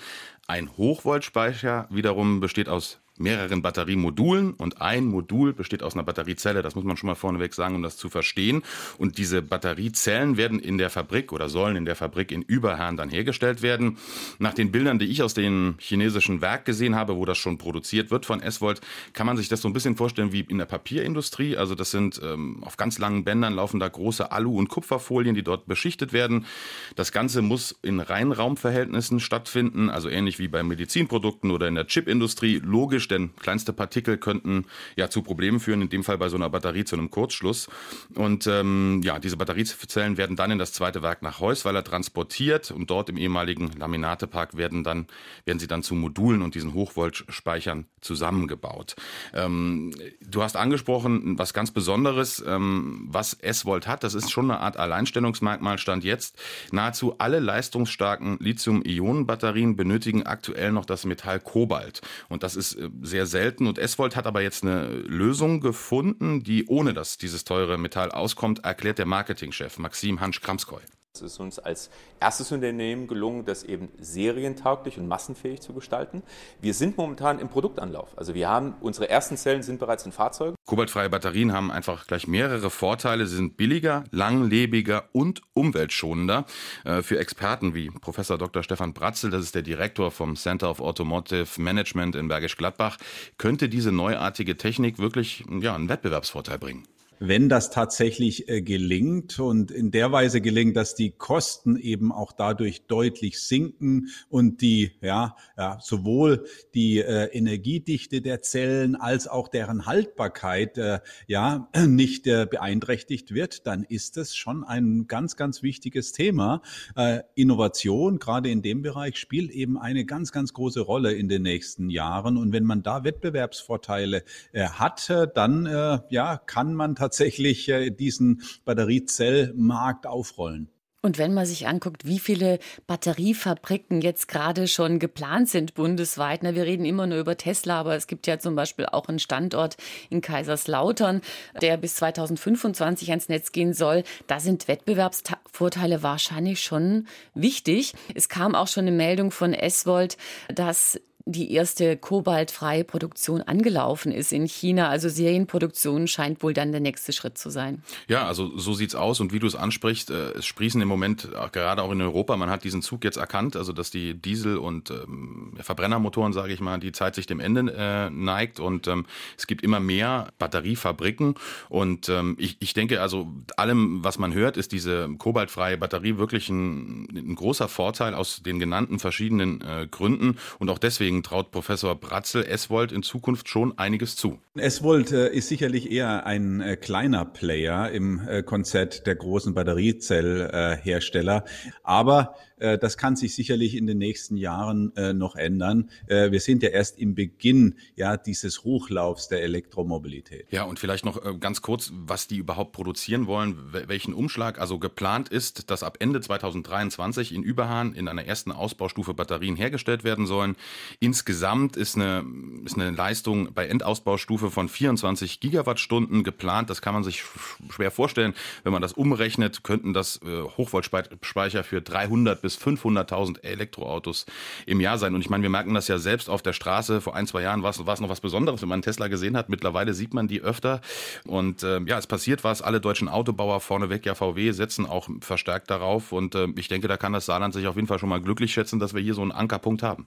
Ein 0.49 0.77
Hochvoltspeicher 0.77 1.89
wiederum 1.91 2.39
besteht 2.41 2.69
aus 2.69 3.01
mehreren 3.19 3.63
Batteriemodulen 3.63 4.53
und 4.53 4.81
ein 4.81 5.07
Modul 5.07 5.53
besteht 5.53 5.83
aus 5.83 5.95
einer 5.95 6.03
Batteriezelle. 6.03 6.63
Das 6.63 6.75
muss 6.75 6.85
man 6.85 6.97
schon 6.97 7.09
mal 7.09 7.15
vorneweg 7.15 7.55
sagen, 7.55 7.75
um 7.75 7.83
das 7.83 7.97
zu 7.97 8.09
verstehen. 8.09 8.63
Und 8.99 9.19
diese 9.19 9.43
Batteriezellen 9.43 10.37
werden 10.37 10.59
in 10.59 10.79
der 10.79 10.91
Fabrik 10.91 11.33
oder 11.33 11.49
sollen 11.49 11.77
in 11.77 11.85
der 11.85 11.97
Fabrik 11.97 12.33
in 12.33 12.43
Überherrn 12.43 12.97
dann 12.97 13.11
hergestellt 13.11 13.63
werden. 13.63 13.99
Nach 14.39 14.55
den 14.55 14.73
Bildern, 14.73 14.99
die 14.99 15.07
ich 15.07 15.23
aus 15.23 15.35
dem 15.35 15.77
chinesischen 15.79 16.41
Werk 16.41 16.65
gesehen 16.65 16.95
habe, 16.95 17.17
wo 17.17 17.25
das 17.25 17.39
schon 17.39 17.59
produziert 17.59 18.11
wird 18.11 18.27
von 18.27 18.41
S-Volt, 18.41 18.81
kann 19.13 19.27
man 19.27 19.37
sich 19.37 19.49
das 19.49 19.61
so 19.61 19.69
ein 19.69 19.73
bisschen 19.73 19.97
vorstellen 19.97 20.33
wie 20.33 20.41
in 20.41 20.59
der 20.59 20.67
Papierindustrie. 20.67 21.57
Also 21.57 21.75
das 21.75 21.91
sind 21.91 22.21
ähm, 22.23 22.63
auf 22.65 22.77
ganz 22.77 22.99
langen 22.99 23.25
Bändern 23.25 23.55
laufen 23.55 23.81
da 23.81 23.89
große 23.89 24.31
Alu- 24.33 24.59
und 24.59 24.69
Kupferfolien, 24.69 25.35
die 25.35 25.43
dort 25.43 25.67
beschichtet 25.67 26.13
werden. 26.13 26.47
Das 26.95 27.13
Ganze 27.13 27.43
muss 27.43 27.75
in 27.83 28.01
Reinraumverhältnissen 28.01 29.21
stattfinden, 29.21 29.91
also 29.91 30.09
ähnlich 30.09 30.39
wie 30.39 30.49
bei 30.49 30.63
Medizinprodukten 30.63 31.51
oder 31.51 31.69
in 31.69 31.75
der 31.75 31.87
Chipindustrie. 31.87 32.61
Logisch 32.63 33.06
kritisch, 33.07 33.09
denn 33.09 33.35
kleinste 33.37 33.73
Partikel 33.73 34.19
könnten 34.19 34.67
ja 34.97 35.09
zu 35.09 35.23
Problemen 35.23 35.61
führen, 35.61 35.83
in 35.83 35.89
dem 35.89 36.05
Fall 36.05 36.19
bei 36.19 36.29
so 36.29 36.37
einer 36.37 36.51
Batterie 36.51 36.85
zu 36.85 36.97
einem 36.97 37.11
Kurzschluss. 37.11 37.69
Und 38.15 38.47
ähm, 38.47 39.01
ja, 39.05 39.19
diese 39.19 39.37
Batteriezellen 39.37 40.17
werden 40.17 40.37
dann 40.37 40.51
in 40.51 40.59
das 40.59 40.73
zweite 40.73 41.03
Werk 41.03 41.23
nach 41.23 41.41
Heusweiler 41.41 41.85
transportiert 41.85 42.71
und 42.71 42.91
dort 42.91 43.09
im 43.09 43.17
ehemaligen 43.17 43.71
Laminatepark 43.79 44.57
werden 44.57 44.85
dann 44.85 45.07
werden 45.45 45.59
sie 45.59 45.67
dann 45.67 45.83
zu 45.83 45.95
Modulen 45.95 46.43
und 46.43 46.55
diesen 46.55 46.75
Hochvoltspeichern 46.75 47.87
zusammengebaut. 48.01 48.97
Ähm, 49.33 49.93
du 50.21 50.43
hast 50.43 50.57
angesprochen, 50.57 51.39
was 51.39 51.53
ganz 51.53 51.71
Besonderes, 51.71 52.43
ähm, 52.47 53.07
was 53.09 53.35
S-Volt 53.35 53.87
hat, 53.87 54.05
das 54.05 54.15
ist 54.15 54.31
schon 54.31 54.51
eine 54.51 54.61
Art 54.61 54.77
Alleinstellungsmerkmal 54.77 55.79
stand 55.79 56.05
jetzt. 56.05 56.39
Nahezu 56.73 57.17
alle 57.19 57.39
leistungsstarken 57.39 58.39
Lithium-Ionen-Batterien 58.41 59.77
benötigen 59.77 60.25
aktuell 60.25 60.73
noch 60.73 60.85
das 60.85 61.05
Metall 61.05 61.41
Kobalt. 61.41 62.01
Und 62.29 62.43
das 62.43 62.57
ist 62.57 62.77
sehr 63.03 63.27
selten. 63.27 63.67
Und 63.67 63.79
Eswold 63.79 64.17
hat 64.17 64.27
aber 64.27 64.43
jetzt 64.43 64.63
eine 64.63 64.89
Lösung 64.89 65.61
gefunden, 65.61 66.43
die 66.43 66.67
ohne 66.67 66.95
dass 66.95 67.19
dieses 67.19 67.45
teure 67.45 67.79
Metall 67.79 68.11
auskommt, 68.11 68.65
erklärt 68.65 68.99
der 68.99 69.07
Marketingchef 69.07 69.79
Maxim 69.79 70.21
Hansch 70.21 70.41
Kramskoy. 70.41 70.83
Es 71.23 71.33
ist 71.33 71.41
uns 71.41 71.59
als 71.59 71.91
erstes 72.21 72.53
Unternehmen 72.53 73.07
gelungen, 73.07 73.45
das 73.45 73.63
eben 73.65 73.89
serientauglich 73.99 74.99
und 74.99 75.09
massenfähig 75.09 75.61
zu 75.61 75.73
gestalten. 75.73 76.23
Wir 76.61 76.75
sind 76.75 76.97
momentan 76.97 77.39
im 77.39 77.49
Produktanlauf. 77.49 78.17
Also 78.17 78.35
wir 78.35 78.49
haben, 78.49 78.75
unsere 78.81 79.09
ersten 79.09 79.37
Zellen 79.37 79.63
sind 79.63 79.79
bereits 79.79 80.07
in 80.07 80.13
Fahrzeugen. 80.13 80.57
Kobaltfreie 80.67 81.09
Batterien 81.09 81.53
haben 81.53 81.71
einfach 81.71 82.07
gleich 82.07 82.27
mehrere 82.27 82.71
Vorteile. 82.71 83.27
Sie 83.27 83.37
sind 83.37 83.57
billiger, 83.57 84.05
langlebiger 84.11 85.05
und 85.13 85.43
umweltschonender. 85.55 86.45
Äh, 86.85 87.03
für 87.03 87.19
Experten 87.19 87.75
wie 87.75 87.91
Professor 87.91 88.39
Dr. 88.39 88.63
Stefan 88.63 88.93
Bratzel, 88.93 89.31
das 89.31 89.43
ist 89.43 89.55
der 89.55 89.63
Direktor 89.63 90.11
vom 90.11 90.37
Center 90.37 90.71
of 90.71 90.81
Automotive 90.81 91.61
Management 91.61 92.17
in 92.17 92.29
Bergisch 92.29 92.57
Gladbach, 92.57 92.99
könnte 93.39 93.69
diese 93.69 93.93
neuartige 93.93 94.57
Technik 94.57 94.99
wirklich 94.99 95.45
ja, 95.61 95.75
einen 95.75 95.89
Wettbewerbsvorteil 95.89 96.59
bringen 96.59 96.87
wenn 97.19 97.49
das 97.49 97.71
tatsächlich 97.71 98.49
äh, 98.49 98.63
gelingt 98.63 99.39
und 99.39 99.71
in 99.71 99.91
der 99.91 100.13
Weise 100.13 100.41
gelingt, 100.41 100.77
dass 100.77 100.95
die 100.95 101.11
Kosten 101.11 101.77
eben 101.77 102.13
auch 102.13 102.33
dadurch 102.33 102.87
deutlich 102.87 103.41
sinken 103.41 104.09
und 104.29 104.61
die, 104.61 104.93
ja, 105.01 105.37
ja 105.57 105.79
sowohl 105.81 106.47
die 106.75 106.99
äh, 106.99 107.27
Energiedichte 107.33 108.21
der 108.21 108.43
Zellen 108.43 108.97
als 108.97 109.29
auch 109.29 109.49
deren 109.49 109.87
Haltbarkeit, 109.87 110.79
äh, 110.79 111.01
ja, 111.27 111.69
nicht 111.87 112.27
äh, 112.27 112.47
beeinträchtigt 112.49 113.33
wird, 113.35 113.67
dann 113.67 113.85
ist 113.85 114.17
es 114.17 114.37
schon 114.37 114.65
ein 114.65 115.07
ganz, 115.07 115.37
ganz 115.37 115.63
wichtiges 115.63 116.13
Thema. 116.13 116.63
Äh, 116.97 117.21
Innovation, 117.35 118.19
gerade 118.19 118.51
in 118.51 118.63
dem 118.63 118.83
Bereich, 118.83 119.17
spielt 119.17 119.51
eben 119.51 119.79
eine 119.79 120.05
ganz, 120.05 120.33
ganz 120.33 120.53
große 120.53 120.81
Rolle 120.81 121.13
in 121.13 121.29
den 121.29 121.43
nächsten 121.43 121.91
Jahren. 121.91 122.37
Und 122.37 122.53
wenn 122.53 122.65
man 122.65 122.83
da 122.83 123.05
Wettbewerbsvorteile 123.05 124.23
hat, 124.55 125.11
dann, 125.35 126.03
ja, 126.09 126.37
kann 126.39 126.75
man 126.75 126.95
tatsächlich 126.95 127.06
tatsächlich 127.07 127.69
äh, 127.69 127.91
diesen 127.91 128.43
Batteriezellmarkt 128.65 130.07
aufrollen. 130.07 130.69
Und 131.03 131.19
wenn 131.19 131.35
man 131.35 131.47
sich 131.47 131.69
anguckt, 131.69 132.05
wie 132.05 132.19
viele 132.19 132.59
Batteriefabriken 132.89 134.01
jetzt 134.01 134.27
gerade 134.27 134.67
schon 134.67 134.99
geplant 134.99 135.49
sind 135.49 135.75
bundesweit, 135.75 136.43
na, 136.43 136.57
wir 136.57 136.65
reden 136.65 136.85
immer 136.85 137.07
nur 137.07 137.19
über 137.19 137.37
Tesla, 137.37 137.79
aber 137.79 137.95
es 137.95 138.09
gibt 138.09 138.27
ja 138.27 138.41
zum 138.41 138.57
Beispiel 138.57 138.87
auch 138.87 139.07
einen 139.07 139.21
Standort 139.21 139.77
in 140.11 140.21
Kaiserslautern, 140.21 141.21
der 141.63 141.77
bis 141.77 141.95
2025 141.95 143.11
ans 143.11 143.29
Netz 143.29 143.53
gehen 143.53 143.73
soll. 143.73 144.03
Da 144.27 144.41
sind 144.41 144.67
Wettbewerbsvorteile 144.67 146.03
wahrscheinlich 146.03 146.61
schon 146.61 147.07
wichtig. 147.35 147.95
Es 148.17 148.29
kam 148.29 148.57
auch 148.57 148.67
schon 148.67 148.89
eine 148.89 148.97
Meldung 148.97 149.31
von 149.31 149.55
Eswold, 149.55 150.17
dass 150.53 151.01
die 151.29 151.53
erste 151.53 151.97
kobaltfreie 151.97 152.85
Produktion 152.85 153.43
angelaufen 153.43 154.13
ist 154.13 154.33
in 154.33 154.47
China. 154.47 154.89
Also 154.89 155.09
Serienproduktion 155.09 156.07
scheint 156.07 156.41
wohl 156.41 156.55
dann 156.55 156.71
der 156.71 156.81
nächste 156.81 157.13
Schritt 157.13 157.37
zu 157.37 157.51
sein. 157.51 157.83
Ja, 158.07 158.29
also 158.29 158.57
so 158.57 158.75
sieht's 158.75 158.95
aus. 158.95 159.19
Und 159.19 159.33
wie 159.33 159.41
du 159.41 159.49
es 159.49 159.57
ansprichst, 159.57 160.11
äh, 160.11 160.31
es 160.35 160.47
sprießen 160.47 160.81
im 160.81 160.87
Moment 160.87 161.29
gerade 161.51 161.83
auch 161.83 161.91
in 161.91 162.01
Europa, 162.01 162.37
man 162.37 162.49
hat 162.49 162.63
diesen 162.63 162.81
Zug 162.81 163.03
jetzt 163.03 163.17
erkannt, 163.17 163.57
also 163.57 163.73
dass 163.73 163.91
die 163.91 164.15
Diesel- 164.15 164.57
und 164.57 164.91
ähm, 164.91 165.55
Verbrennermotoren, 165.61 166.33
sage 166.33 166.53
ich 166.53 166.61
mal, 166.61 166.79
die 166.79 166.93
Zeit 166.93 167.17
sich 167.17 167.27
dem 167.27 167.41
Ende 167.41 167.75
äh, 167.77 168.09
neigt 168.09 168.61
und 168.61 168.87
ähm, 168.87 169.05
es 169.37 169.49
gibt 169.49 169.63
immer 169.63 169.81
mehr 169.81 170.29
Batteriefabriken. 170.39 171.35
Und 171.69 172.09
ähm, 172.09 172.37
ich, 172.39 172.57
ich 172.61 172.73
denke, 172.73 173.01
also 173.01 173.33
allem, 173.57 174.05
was 174.05 174.19
man 174.19 174.33
hört, 174.33 174.57
ist 174.57 174.71
diese 174.71 175.09
kobaltfreie 175.19 175.77
Batterie 175.77 176.19
wirklich 176.19 176.49
ein, 176.51 177.09
ein 177.13 177.35
großer 177.35 177.67
Vorteil 177.67 178.15
aus 178.15 178.45
den 178.45 178.61
genannten 178.61 179.01
verschiedenen 179.01 179.61
äh, 179.63 179.89
Gründen 179.91 180.39
und 180.61 180.71
auch 180.71 180.79
deswegen 180.79 181.16
Deswegen 181.17 181.23
traut 181.23 181.51
Professor 181.51 181.95
Bratzel 181.95 182.45
Eswold 182.45 182.93
in 182.93 183.03
Zukunft 183.03 183.49
schon 183.49 183.79
einiges 183.79 184.17
zu. 184.17 184.39
Eswold 184.55 185.13
äh, 185.13 185.33
ist 185.33 185.49
sicherlich 185.49 185.91
eher 185.91 186.27
ein 186.27 186.61
äh, 186.61 186.77
kleiner 186.77 187.25
Player 187.25 187.91
im 187.91 188.21
äh, 188.29 188.43
Konzert 188.43 189.07
der 189.07 189.15
großen 189.15 189.55
Batteriezellhersteller. 189.55 191.45
Aber 191.83 192.35
äh, 192.59 192.79
das 192.79 192.97
kann 192.97 193.17
sich 193.17 193.35
sicherlich 193.35 193.75
in 193.75 193.87
den 193.87 193.99
nächsten 193.99 194.37
Jahren 194.37 194.95
äh, 194.97 195.13
noch 195.13 195.37
ändern. 195.37 195.91
Äh, 196.07 196.31
wir 196.31 196.41
sind 196.41 196.63
ja 196.63 196.71
erst 196.71 196.99
im 196.99 197.15
Beginn 197.15 197.75
ja 197.97 198.17
dieses 198.17 198.65
Hochlaufs 198.65 199.29
der 199.29 199.43
Elektromobilität. 199.43 200.47
Ja, 200.51 200.65
und 200.65 200.79
vielleicht 200.79 201.05
noch 201.05 201.41
ganz 201.41 201.63
kurz, 201.63 201.93
was 201.95 202.27
die 202.29 202.37
überhaupt 202.37 202.73
produzieren 202.73 203.27
wollen, 203.27 203.57
welchen 203.73 204.15
Umschlag. 204.15 204.59
Also 204.59 204.79
geplant 204.79 205.29
ist, 205.29 205.71
dass 205.71 205.83
ab 205.83 205.99
Ende 206.01 206.21
2023 206.21 207.35
in 207.35 207.43
Überhahn 207.43 207.95
in 207.95 208.09
einer 208.09 208.25
ersten 208.25 208.53
Ausbaustufe 208.53 209.15
Batterien 209.15 209.57
hergestellt 209.57 210.05
werden 210.05 210.27
sollen. 210.27 210.57
Insgesamt 211.01 211.77
ist 211.77 211.97
eine, 211.97 212.25
ist 212.65 212.77
eine 212.77 212.91
Leistung 212.91 213.53
bei 213.55 213.67
Endausbaustufe 213.67 214.51
von 214.51 214.69
24 214.69 215.41
Gigawattstunden 215.41 216.25
geplant. 216.25 216.71
Das 216.71 216.81
kann 216.81 216.95
man 216.95 217.05
sich 217.05 217.23
schwer 217.71 217.91
vorstellen. 217.91 218.35
Wenn 218.65 218.73
man 218.73 218.83
das 218.83 218.93
umrechnet, 218.93 219.63
könnten 219.63 219.93
das 219.93 220.21
Hochvoltspeicher 220.57 221.65
für 221.65 221.83
300 221.83 222.46
bis 222.47 222.57
500.000 222.59 223.43
Elektroautos 223.43 224.25
im 224.67 224.81
Jahr 224.81 224.99
sein. 224.99 225.17
Und 225.17 225.21
ich 225.21 225.29
meine, 225.29 225.43
wir 225.43 225.51
merken 225.51 225.75
das 225.75 225.89
ja 225.89 225.99
selbst 225.99 226.31
auf 226.31 226.43
der 226.43 226.53
Straße. 226.53 227.01
Vor 227.01 227.17
ein, 227.17 227.27
zwei 227.27 227.43
Jahren 227.43 227.65
war 227.65 227.71
es, 227.71 227.79
noch 228.01 228.09
was 228.09 228.21
Besonderes, 228.21 228.63
wenn 228.63 228.69
man 228.69 228.77
einen 228.77 228.83
Tesla 228.83 229.09
gesehen 229.09 229.37
hat. 229.37 229.49
Mittlerweile 229.49 229.95
sieht 229.95 230.15
man 230.15 230.29
die 230.29 230.43
öfter. 230.43 230.81
Und 231.27 231.65
äh, 231.65 231.81
ja, 231.81 231.99
es 231.99 232.07
passiert 232.07 232.45
was. 232.45 232.63
Alle 232.63 232.81
deutschen 232.81 233.09
Autobauer 233.09 233.61
vorneweg, 233.61 234.07
ja 234.07 234.15
VW, 234.15 234.53
setzen 234.53 234.87
auch 234.87 235.09
verstärkt 235.23 235.71
darauf. 235.71 236.13
Und 236.13 236.37
äh, 236.37 236.47
ich 236.57 236.69
denke, 236.69 236.87
da 236.87 236.97
kann 236.97 237.13
das 237.13 237.27
Saarland 237.27 237.53
sich 237.53 237.67
auf 237.67 237.75
jeden 237.75 237.89
Fall 237.89 237.99
schon 237.99 238.09
mal 238.09 238.23
glücklich 238.23 238.53
schätzen, 238.53 238.79
dass 238.79 238.95
wir 238.95 239.03
hier 239.03 239.15
so 239.15 239.23
einen 239.23 239.33
Ankerpunkt 239.33 239.83
haben. 239.83 240.07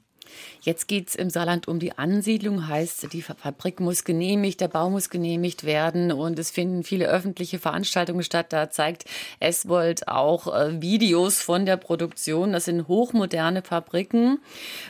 Jetzt 0.62 0.88
geht 0.88 1.10
es 1.10 1.16
im 1.16 1.30
Saarland 1.30 1.68
um 1.68 1.80
die 1.80 1.98
Ansiedlung, 1.98 2.68
heißt, 2.68 3.14
die 3.14 3.22
Fabrik 3.22 3.80
muss 3.80 4.04
genehmigt, 4.04 4.62
der 4.62 4.68
Bau 4.68 4.90
muss 4.90 5.10
genehmigt 5.10 5.64
werden 5.64 6.12
und 6.12 6.38
es 6.38 6.52
finden 6.52 6.84
viele 6.84 7.08
öffentliche 7.08 7.60
Veranstaltungen 7.60 8.24
statt. 8.24 8.48
Da 8.52 8.70
zeigt 8.70 9.06
Eswold 9.40 10.08
auch 10.08 10.54
äh, 10.54 10.82
Videos 10.82 11.42
von 11.42 11.66
der 11.66 11.78
Produktion. 11.78 12.54
Das 12.54 12.66
sind 12.66 12.88
hochmoderne 12.88 13.62
Fabriken. 13.62 14.40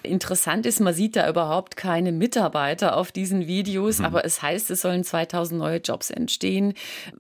Interessant 0.04 0.66
ist, 0.66 0.80
man 0.80 0.94
sieht 0.94 1.16
da 1.16 1.30
überhaupt 1.30 1.76
keine 1.76 2.12
Mitarbeiter 2.12 2.98
auf 2.98 3.12
diesen 3.12 3.48
Videos, 3.48 4.00
mhm. 4.00 4.06
aber 4.06 4.26
es 4.26 4.42
heißt, 4.42 4.72
es 4.72 4.82
sollen 4.82 5.04
2000 5.04 5.60
neue 5.60 5.78
Jobs 5.78 6.10
entstehen. 6.10 6.74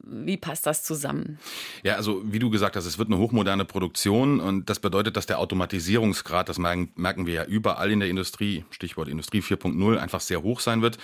Wie 0.03 0.37
passt 0.37 0.65
das 0.65 0.83
zusammen? 0.83 1.39
Ja, 1.83 1.95
also 1.95 2.21
wie 2.25 2.39
du 2.39 2.49
gesagt 2.49 2.75
hast, 2.75 2.85
es 2.85 2.97
wird 2.97 3.09
eine 3.09 3.17
hochmoderne 3.17 3.65
Produktion 3.65 4.39
und 4.39 4.69
das 4.69 4.79
bedeutet, 4.79 5.15
dass 5.15 5.25
der 5.25 5.39
Automatisierungsgrad, 5.39 6.49
das 6.49 6.57
merken, 6.57 6.91
merken 6.95 7.25
wir 7.25 7.33
ja 7.33 7.43
überall 7.45 7.91
in 7.91 7.99
der 7.99 8.08
Industrie, 8.09 8.65
Stichwort 8.71 9.07
Industrie 9.07 9.41
4.0, 9.41 9.97
einfach 9.97 10.21
sehr 10.21 10.43
hoch 10.43 10.59
sein 10.59 10.81
wird. 10.81 10.97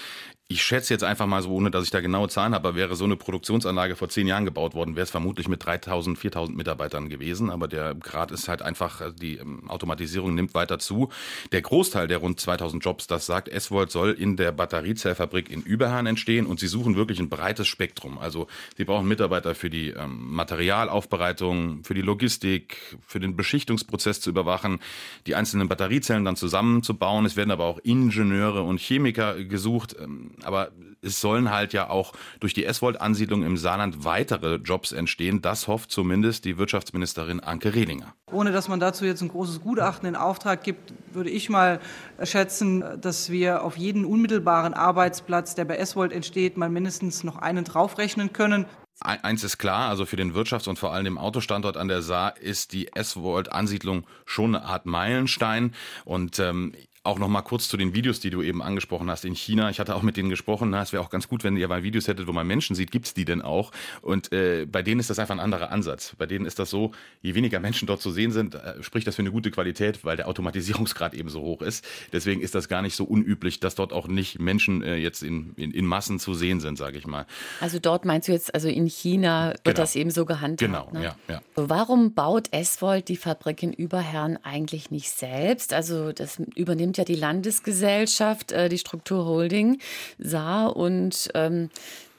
Ich 0.47 0.61
schätze 0.61 0.93
jetzt 0.93 1.03
einfach 1.03 1.25
mal 1.25 1.41
so, 1.41 1.49
ohne 1.49 1.71
dass 1.71 1.85
ich 1.85 1.89
da 1.89 2.01
genaue 2.01 2.29
Zahlen 2.29 2.53
habe, 2.53 2.75
wäre 2.75 2.95
so 2.95 3.03
eine 3.03 3.15
Produktionsanlage 3.15 3.95
vor 3.95 4.09
zehn 4.09 4.27
Jahren 4.27 4.45
gebaut 4.45 4.75
worden, 4.75 4.95
wäre 4.95 5.05
es 5.05 5.09
vermutlich 5.09 5.47
mit 5.47 5.65
3000, 5.65 6.19
4000 6.19 6.55
Mitarbeitern 6.55 7.09
gewesen. 7.09 7.49
Aber 7.49 7.67
der 7.67 7.95
Grad 7.95 8.29
ist 8.29 8.47
halt 8.47 8.61
einfach, 8.61 9.01
also 9.01 9.15
die 9.15 9.37
ähm, 9.37 9.67
Automatisierung 9.67 10.35
nimmt 10.35 10.53
weiter 10.53 10.77
zu. 10.77 11.09
Der 11.51 11.63
Großteil 11.63 12.07
der 12.07 12.19
rund 12.19 12.39
2000 12.39 12.85
Jobs, 12.85 13.07
das 13.07 13.25
sagt 13.25 13.49
Eswold, 13.49 13.89
soll 13.89 14.11
in 14.11 14.37
der 14.37 14.51
Batteriezellfabrik 14.51 15.49
in 15.49 15.63
Überhahn 15.63 16.05
entstehen 16.05 16.45
und 16.45 16.59
sie 16.59 16.67
suchen 16.67 16.95
wirklich 16.95 17.17
ein 17.17 17.29
breites 17.29 17.67
Spektrum. 17.67 18.19
Also 18.19 18.45
sie 18.77 18.85
brauchen 18.85 19.07
Mitarbeiter 19.07 19.55
für 19.55 19.71
die 19.71 19.89
ähm, 19.89 20.31
Materialaufbereitung, 20.35 21.83
für 21.83 21.95
die 21.95 22.03
Logistik, 22.03 22.77
für 23.01 23.19
den 23.19 23.35
Beschichtungsprozess 23.35 24.21
zu 24.21 24.29
überwachen, 24.29 24.79
die 25.25 25.33
einzelnen 25.33 25.67
Batteriezellen 25.69 26.23
dann 26.23 26.35
zusammenzubauen. 26.35 27.25
Es 27.25 27.35
werden 27.35 27.49
aber 27.49 27.63
auch 27.63 27.79
Ingenieure 27.79 28.61
und 28.61 28.79
Chemiker 28.79 29.43
gesucht. 29.43 29.95
Ähm, 29.99 30.33
aber 30.43 30.71
es 31.01 31.21
sollen 31.21 31.51
halt 31.51 31.73
ja 31.73 31.89
auch 31.89 32.13
durch 32.39 32.53
die 32.53 32.65
S-Volt-Ansiedlung 32.65 33.43
im 33.43 33.57
Saarland 33.57 34.03
weitere 34.03 34.55
Jobs 34.55 34.91
entstehen. 34.91 35.41
Das 35.41 35.67
hofft 35.67 35.91
zumindest 35.91 36.45
die 36.45 36.57
Wirtschaftsministerin 36.57 37.39
Anke 37.39 37.75
Rehlinger. 37.75 38.13
Ohne 38.31 38.51
dass 38.51 38.67
man 38.67 38.79
dazu 38.79 39.05
jetzt 39.05 39.21
ein 39.21 39.29
großes 39.29 39.61
Gutachten 39.61 40.07
in 40.07 40.15
Auftrag 40.15 40.63
gibt, 40.63 40.93
würde 41.13 41.29
ich 41.29 41.49
mal 41.49 41.79
schätzen, 42.23 42.83
dass 42.99 43.29
wir 43.29 43.63
auf 43.63 43.77
jeden 43.77 44.05
unmittelbaren 44.05 44.73
Arbeitsplatz, 44.73 45.55
der 45.55 45.65
bei 45.65 45.77
S-Volt 45.77 46.11
entsteht, 46.11 46.57
mal 46.57 46.69
mindestens 46.69 47.23
noch 47.23 47.37
einen 47.37 47.63
draufrechnen 47.63 48.33
können. 48.33 48.65
Eins 49.01 49.43
ist 49.43 49.57
klar, 49.57 49.89
also 49.89 50.05
für 50.05 50.15
den 50.15 50.33
Wirtschafts- 50.33 50.69
und 50.69 50.79
vor 50.79 50.93
allem 50.93 51.03
dem 51.03 51.17
Autostandort 51.17 51.75
an 51.75 51.89
der 51.89 52.01
Saar 52.01 52.37
ist 52.37 52.71
die 52.71 52.93
S-Volt-Ansiedlung 52.95 54.07
schon 54.25 54.55
eine 54.55 54.65
Art 54.65 54.85
Meilenstein. 54.85 55.75
Und 56.05 56.39
ähm, 56.39 56.73
auch 57.05 57.19
noch 57.19 57.27
mal 57.27 57.41
kurz 57.41 57.67
zu 57.67 57.77
den 57.77 57.93
Videos, 57.93 58.19
die 58.19 58.29
du 58.29 58.41
eben 58.41 58.61
angesprochen 58.61 59.09
hast 59.09 59.25
in 59.25 59.35
China. 59.35 59.69
Ich 59.69 59.79
hatte 59.79 59.95
auch 59.95 60.01
mit 60.01 60.17
denen 60.17 60.29
gesprochen. 60.29 60.73
Es 60.73 60.91
wäre 60.91 61.03
auch 61.03 61.09
ganz 61.09 61.27
gut, 61.27 61.43
wenn 61.43 61.55
ihr 61.55 61.67
mal 61.67 61.83
Videos 61.83 62.07
hättet, 62.07 62.27
wo 62.27 62.31
man 62.31 62.47
Menschen 62.47 62.75
sieht. 62.75 62.91
Gibt 62.91 63.05
es 63.05 63.13
die 63.13 63.25
denn 63.25 63.41
auch? 63.41 63.71
Und 64.01 64.31
äh, 64.31 64.65
bei 64.65 64.81
denen 64.81 64.99
ist 64.99 65.09
das 65.09 65.19
einfach 65.19 65.35
ein 65.35 65.39
anderer 65.39 65.71
Ansatz. 65.71 66.15
Bei 66.17 66.25
denen 66.25 66.45
ist 66.45 66.57
das 66.57 66.69
so, 66.69 66.91
je 67.21 67.35
weniger 67.35 67.59
Menschen 67.59 67.85
dort 67.87 68.01
zu 68.01 68.11
sehen 68.11 68.31
sind, 68.31 68.55
äh, 68.55 68.81
spricht 68.81 69.05
das 69.05 69.15
für 69.15 69.21
eine 69.21 69.31
gute 69.31 69.51
Qualität, 69.51 70.03
weil 70.03 70.17
der 70.17 70.27
Automatisierungsgrad 70.27 71.13
eben 71.13 71.29
so 71.29 71.41
hoch 71.41 71.61
ist. 71.61 71.85
Deswegen 72.11 72.41
ist 72.41 72.55
das 72.55 72.67
gar 72.67 72.81
nicht 72.81 72.95
so 72.95 73.03
unüblich, 73.03 73.59
dass 73.59 73.75
dort 73.75 73.93
auch 73.93 74.07
nicht 74.07 74.39
Menschen 74.39 74.81
äh, 74.81 74.95
jetzt 74.95 75.21
in, 75.21 75.53
in, 75.57 75.71
in, 75.71 75.85
Massen 75.85 76.19
zu 76.19 76.33
sehen 76.33 76.59
sind, 76.59 76.77
sage 76.77 76.97
ich 76.97 77.05
mal. 77.05 77.27
Also 77.61 77.77
dort 77.79 78.05
meinst 78.05 78.27
du 78.27 78.31
jetzt, 78.31 78.53
also 78.55 78.67
in 78.67 78.87
China 78.87 79.49
wird 79.49 79.63
genau. 79.63 79.77
das 79.77 79.95
eben 79.95 80.09
so 80.09 80.25
gehandhabt? 80.25 80.59
Genau, 80.59 80.89
ne? 80.91 81.03
ja, 81.03 81.15
ja. 81.27 81.41
Warum 81.55 82.13
baut 82.13 82.47
Eswold 82.51 83.09
die 83.09 83.17
Fabrik 83.17 83.61
in 83.61 83.73
Überherrn 83.73 84.39
eigentlich 84.41 84.89
nicht 84.89 85.11
selbst? 85.11 85.71
Also 85.71 86.11
das 86.11 86.39
übernimmt 86.55 86.94
ja 86.97 87.05
die 87.05 87.15
Landesgesellschaft 87.15 88.15
Gesellschaft, 88.15 88.51
äh, 88.51 88.69
die 88.69 88.77
Strukturholding, 88.77 89.79
sah 90.17 90.67
und 90.67 91.29
ähm, 91.33 91.69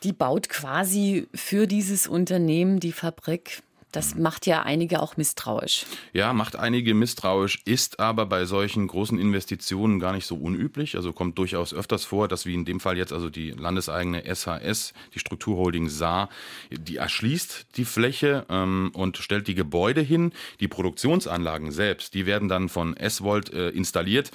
die 0.02 0.12
baut 0.12 0.48
quasi 0.48 1.26
für 1.34 1.66
dieses 1.66 2.06
Unternehmen 2.06 2.80
die 2.80 2.92
Fabrik 2.92 3.62
Das 3.96 4.14
macht 4.14 4.44
ja 4.44 4.62
einige 4.62 5.00
auch 5.00 5.16
misstrauisch. 5.16 5.86
Ja, 6.12 6.34
macht 6.34 6.54
einige 6.54 6.92
misstrauisch, 6.92 7.62
ist 7.64 7.98
aber 7.98 8.26
bei 8.26 8.44
solchen 8.44 8.88
großen 8.88 9.18
Investitionen 9.18 10.00
gar 10.00 10.12
nicht 10.12 10.26
so 10.26 10.36
unüblich. 10.36 10.96
Also 10.96 11.14
kommt 11.14 11.38
durchaus 11.38 11.72
öfters 11.72 12.04
vor, 12.04 12.28
dass 12.28 12.44
wie 12.44 12.52
in 12.52 12.66
dem 12.66 12.78
Fall 12.78 12.98
jetzt 12.98 13.14
also 13.14 13.30
die 13.30 13.52
landeseigene 13.52 14.24
SHS, 14.24 14.92
die 15.14 15.18
Strukturholding 15.18 15.88
Saar, 15.88 16.28
die 16.70 16.96
erschließt 16.96 17.68
die 17.78 17.86
Fläche 17.86 18.44
ähm, 18.50 18.90
und 18.92 19.16
stellt 19.16 19.48
die 19.48 19.54
Gebäude 19.54 20.02
hin. 20.02 20.32
Die 20.60 20.68
Produktionsanlagen 20.68 21.72
selbst, 21.72 22.12
die 22.12 22.26
werden 22.26 22.50
dann 22.50 22.68
von 22.68 22.98
S-Volt 22.98 23.50
äh, 23.54 23.70
installiert. 23.70 24.30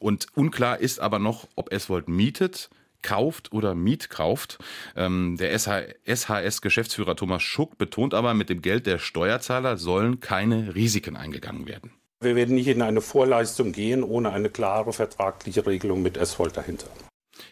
Und 0.00 0.28
unklar 0.34 0.78
ist 0.78 1.00
aber 1.00 1.18
noch, 1.18 1.48
ob 1.54 1.70
S-Volt 1.70 2.08
mietet 2.08 2.70
kauft 3.02 3.52
oder 3.52 3.74
mietkauft. 3.74 4.58
Ähm, 4.96 5.36
der 5.38 5.52
SHS-Geschäftsführer 5.58 7.16
Thomas 7.16 7.42
Schuck 7.42 7.78
betont 7.78 8.14
aber, 8.14 8.34
mit 8.34 8.48
dem 8.48 8.62
Geld 8.62 8.86
der 8.86 8.98
Steuerzahler 8.98 9.76
sollen 9.76 10.20
keine 10.20 10.74
Risiken 10.74 11.16
eingegangen 11.16 11.66
werden. 11.66 11.92
Wir 12.20 12.36
werden 12.36 12.54
nicht 12.54 12.68
in 12.68 12.82
eine 12.82 13.00
Vorleistung 13.00 13.72
gehen, 13.72 14.04
ohne 14.04 14.32
eine 14.32 14.48
klare 14.48 14.92
vertragliche 14.92 15.66
Regelung 15.66 16.02
mit 16.02 16.16
S-Volt 16.16 16.56
dahinter. 16.56 16.86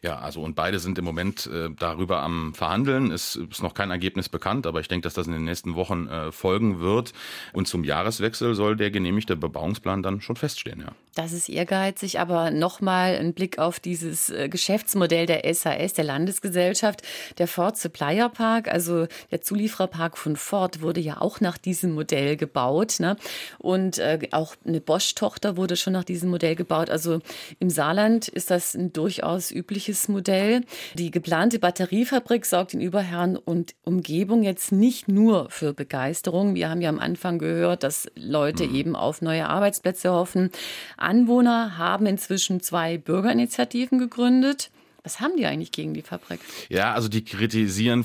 Ja, 0.03 0.19
also 0.19 0.43
und 0.43 0.55
beide 0.55 0.79
sind 0.79 0.99
im 0.99 1.05
Moment 1.05 1.47
äh, 1.47 1.69
darüber 1.79 2.23
am 2.23 2.55
Verhandeln. 2.55 3.11
Es 3.11 3.37
ist 3.37 3.63
noch 3.63 3.75
kein 3.75 3.91
Ergebnis 3.91 4.29
bekannt, 4.29 4.67
aber 4.67 4.81
ich 4.81 4.89
denke, 4.89 5.05
dass 5.05 5.15
das 5.15 5.27
in 5.27 5.33
den 5.33 5.45
nächsten 5.45 5.75
Wochen 5.75 6.07
äh, 6.09 6.33
folgen 6.33 6.81
wird. 6.81 7.13
Und 7.53 7.69
zum 7.69 7.85
Jahreswechsel 7.85 8.55
soll 8.55 8.77
der 8.77 8.91
genehmigte 8.91 9.37
Bebauungsplan 9.37 10.03
dann 10.03 10.21
schon 10.21 10.37
feststehen, 10.37 10.81
ja. 10.81 10.93
Das 11.17 11.33
ist 11.33 11.49
ehrgeizig, 11.49 12.21
aber 12.21 12.53
nochmal 12.53 13.17
ein 13.17 13.35
Blick 13.35 13.59
auf 13.59 13.81
dieses 13.81 14.31
äh, 14.31 14.49
Geschäftsmodell 14.49 15.27
der 15.27 15.43
SAS, 15.53 15.93
der 15.93 16.05
Landesgesellschaft. 16.05 17.03
Der 17.39 17.49
Ford 17.49 17.77
Supplier 17.77 18.29
Park, 18.29 18.69
also 18.69 19.07
der 19.33 19.41
Zuliefererpark 19.41 20.17
von 20.17 20.37
Ford, 20.37 20.83
wurde 20.83 21.01
ja 21.01 21.21
auch 21.21 21.41
nach 21.41 21.59
diesem 21.59 21.93
Modell 21.93 22.37
gebaut. 22.37 23.01
Ne? 23.01 23.17
Und 23.59 23.99
äh, 23.99 24.21
auch 24.31 24.55
eine 24.65 24.81
Bosch-Tochter 24.81 25.57
wurde 25.57 25.77
schon 25.77 25.93
nach 25.93 26.05
diesem 26.05 26.31
Modell 26.31 26.55
gebaut. 26.55 26.91
Also 26.91 27.21
im 27.59 27.71
Saarland 27.71 28.29
ist 28.29 28.51
das 28.51 28.75
ein 28.75 28.93
durchaus 28.93 29.51
übliches 29.51 29.80
Modell. 30.09 30.63
Die 30.95 31.11
geplante 31.11 31.59
Batteriefabrik 31.59 32.45
sorgt 32.45 32.75
in 32.75 32.81
Überherrn 32.81 33.37
und 33.37 33.75
Umgebung 33.85 34.43
jetzt 34.43 34.73
nicht 34.73 35.09
nur 35.09 35.51
für 35.51 35.73
Begeisterung. 35.73 36.55
Wir 36.55 36.69
haben 36.69 36.81
ja 36.81 36.89
am 36.89 36.99
Anfang 36.99 37.39
gehört, 37.39 37.83
dass 37.83 38.11
Leute 38.15 38.67
mhm. 38.67 38.75
eben 38.75 38.97
auf 38.97 39.23
neue 39.23 39.49
Arbeitsplätze 39.49 40.13
hoffen. 40.13 40.51
Anwohner 40.97 41.79
haben 41.79 42.07
inzwischen 42.07 42.61
zwei 42.61 42.99
Bürgerinitiativen 42.99 43.99
gegründet. 43.99 44.71
Was 45.03 45.21
haben 45.21 45.37
die 45.39 45.47
eigentlich 45.47 45.73
gegen 45.73 45.95
die 45.95 46.03
Fabrik? 46.03 46.41
Ja, 46.69 46.93
also 46.93 47.09
die 47.09 47.25
kritisieren, 47.25 48.05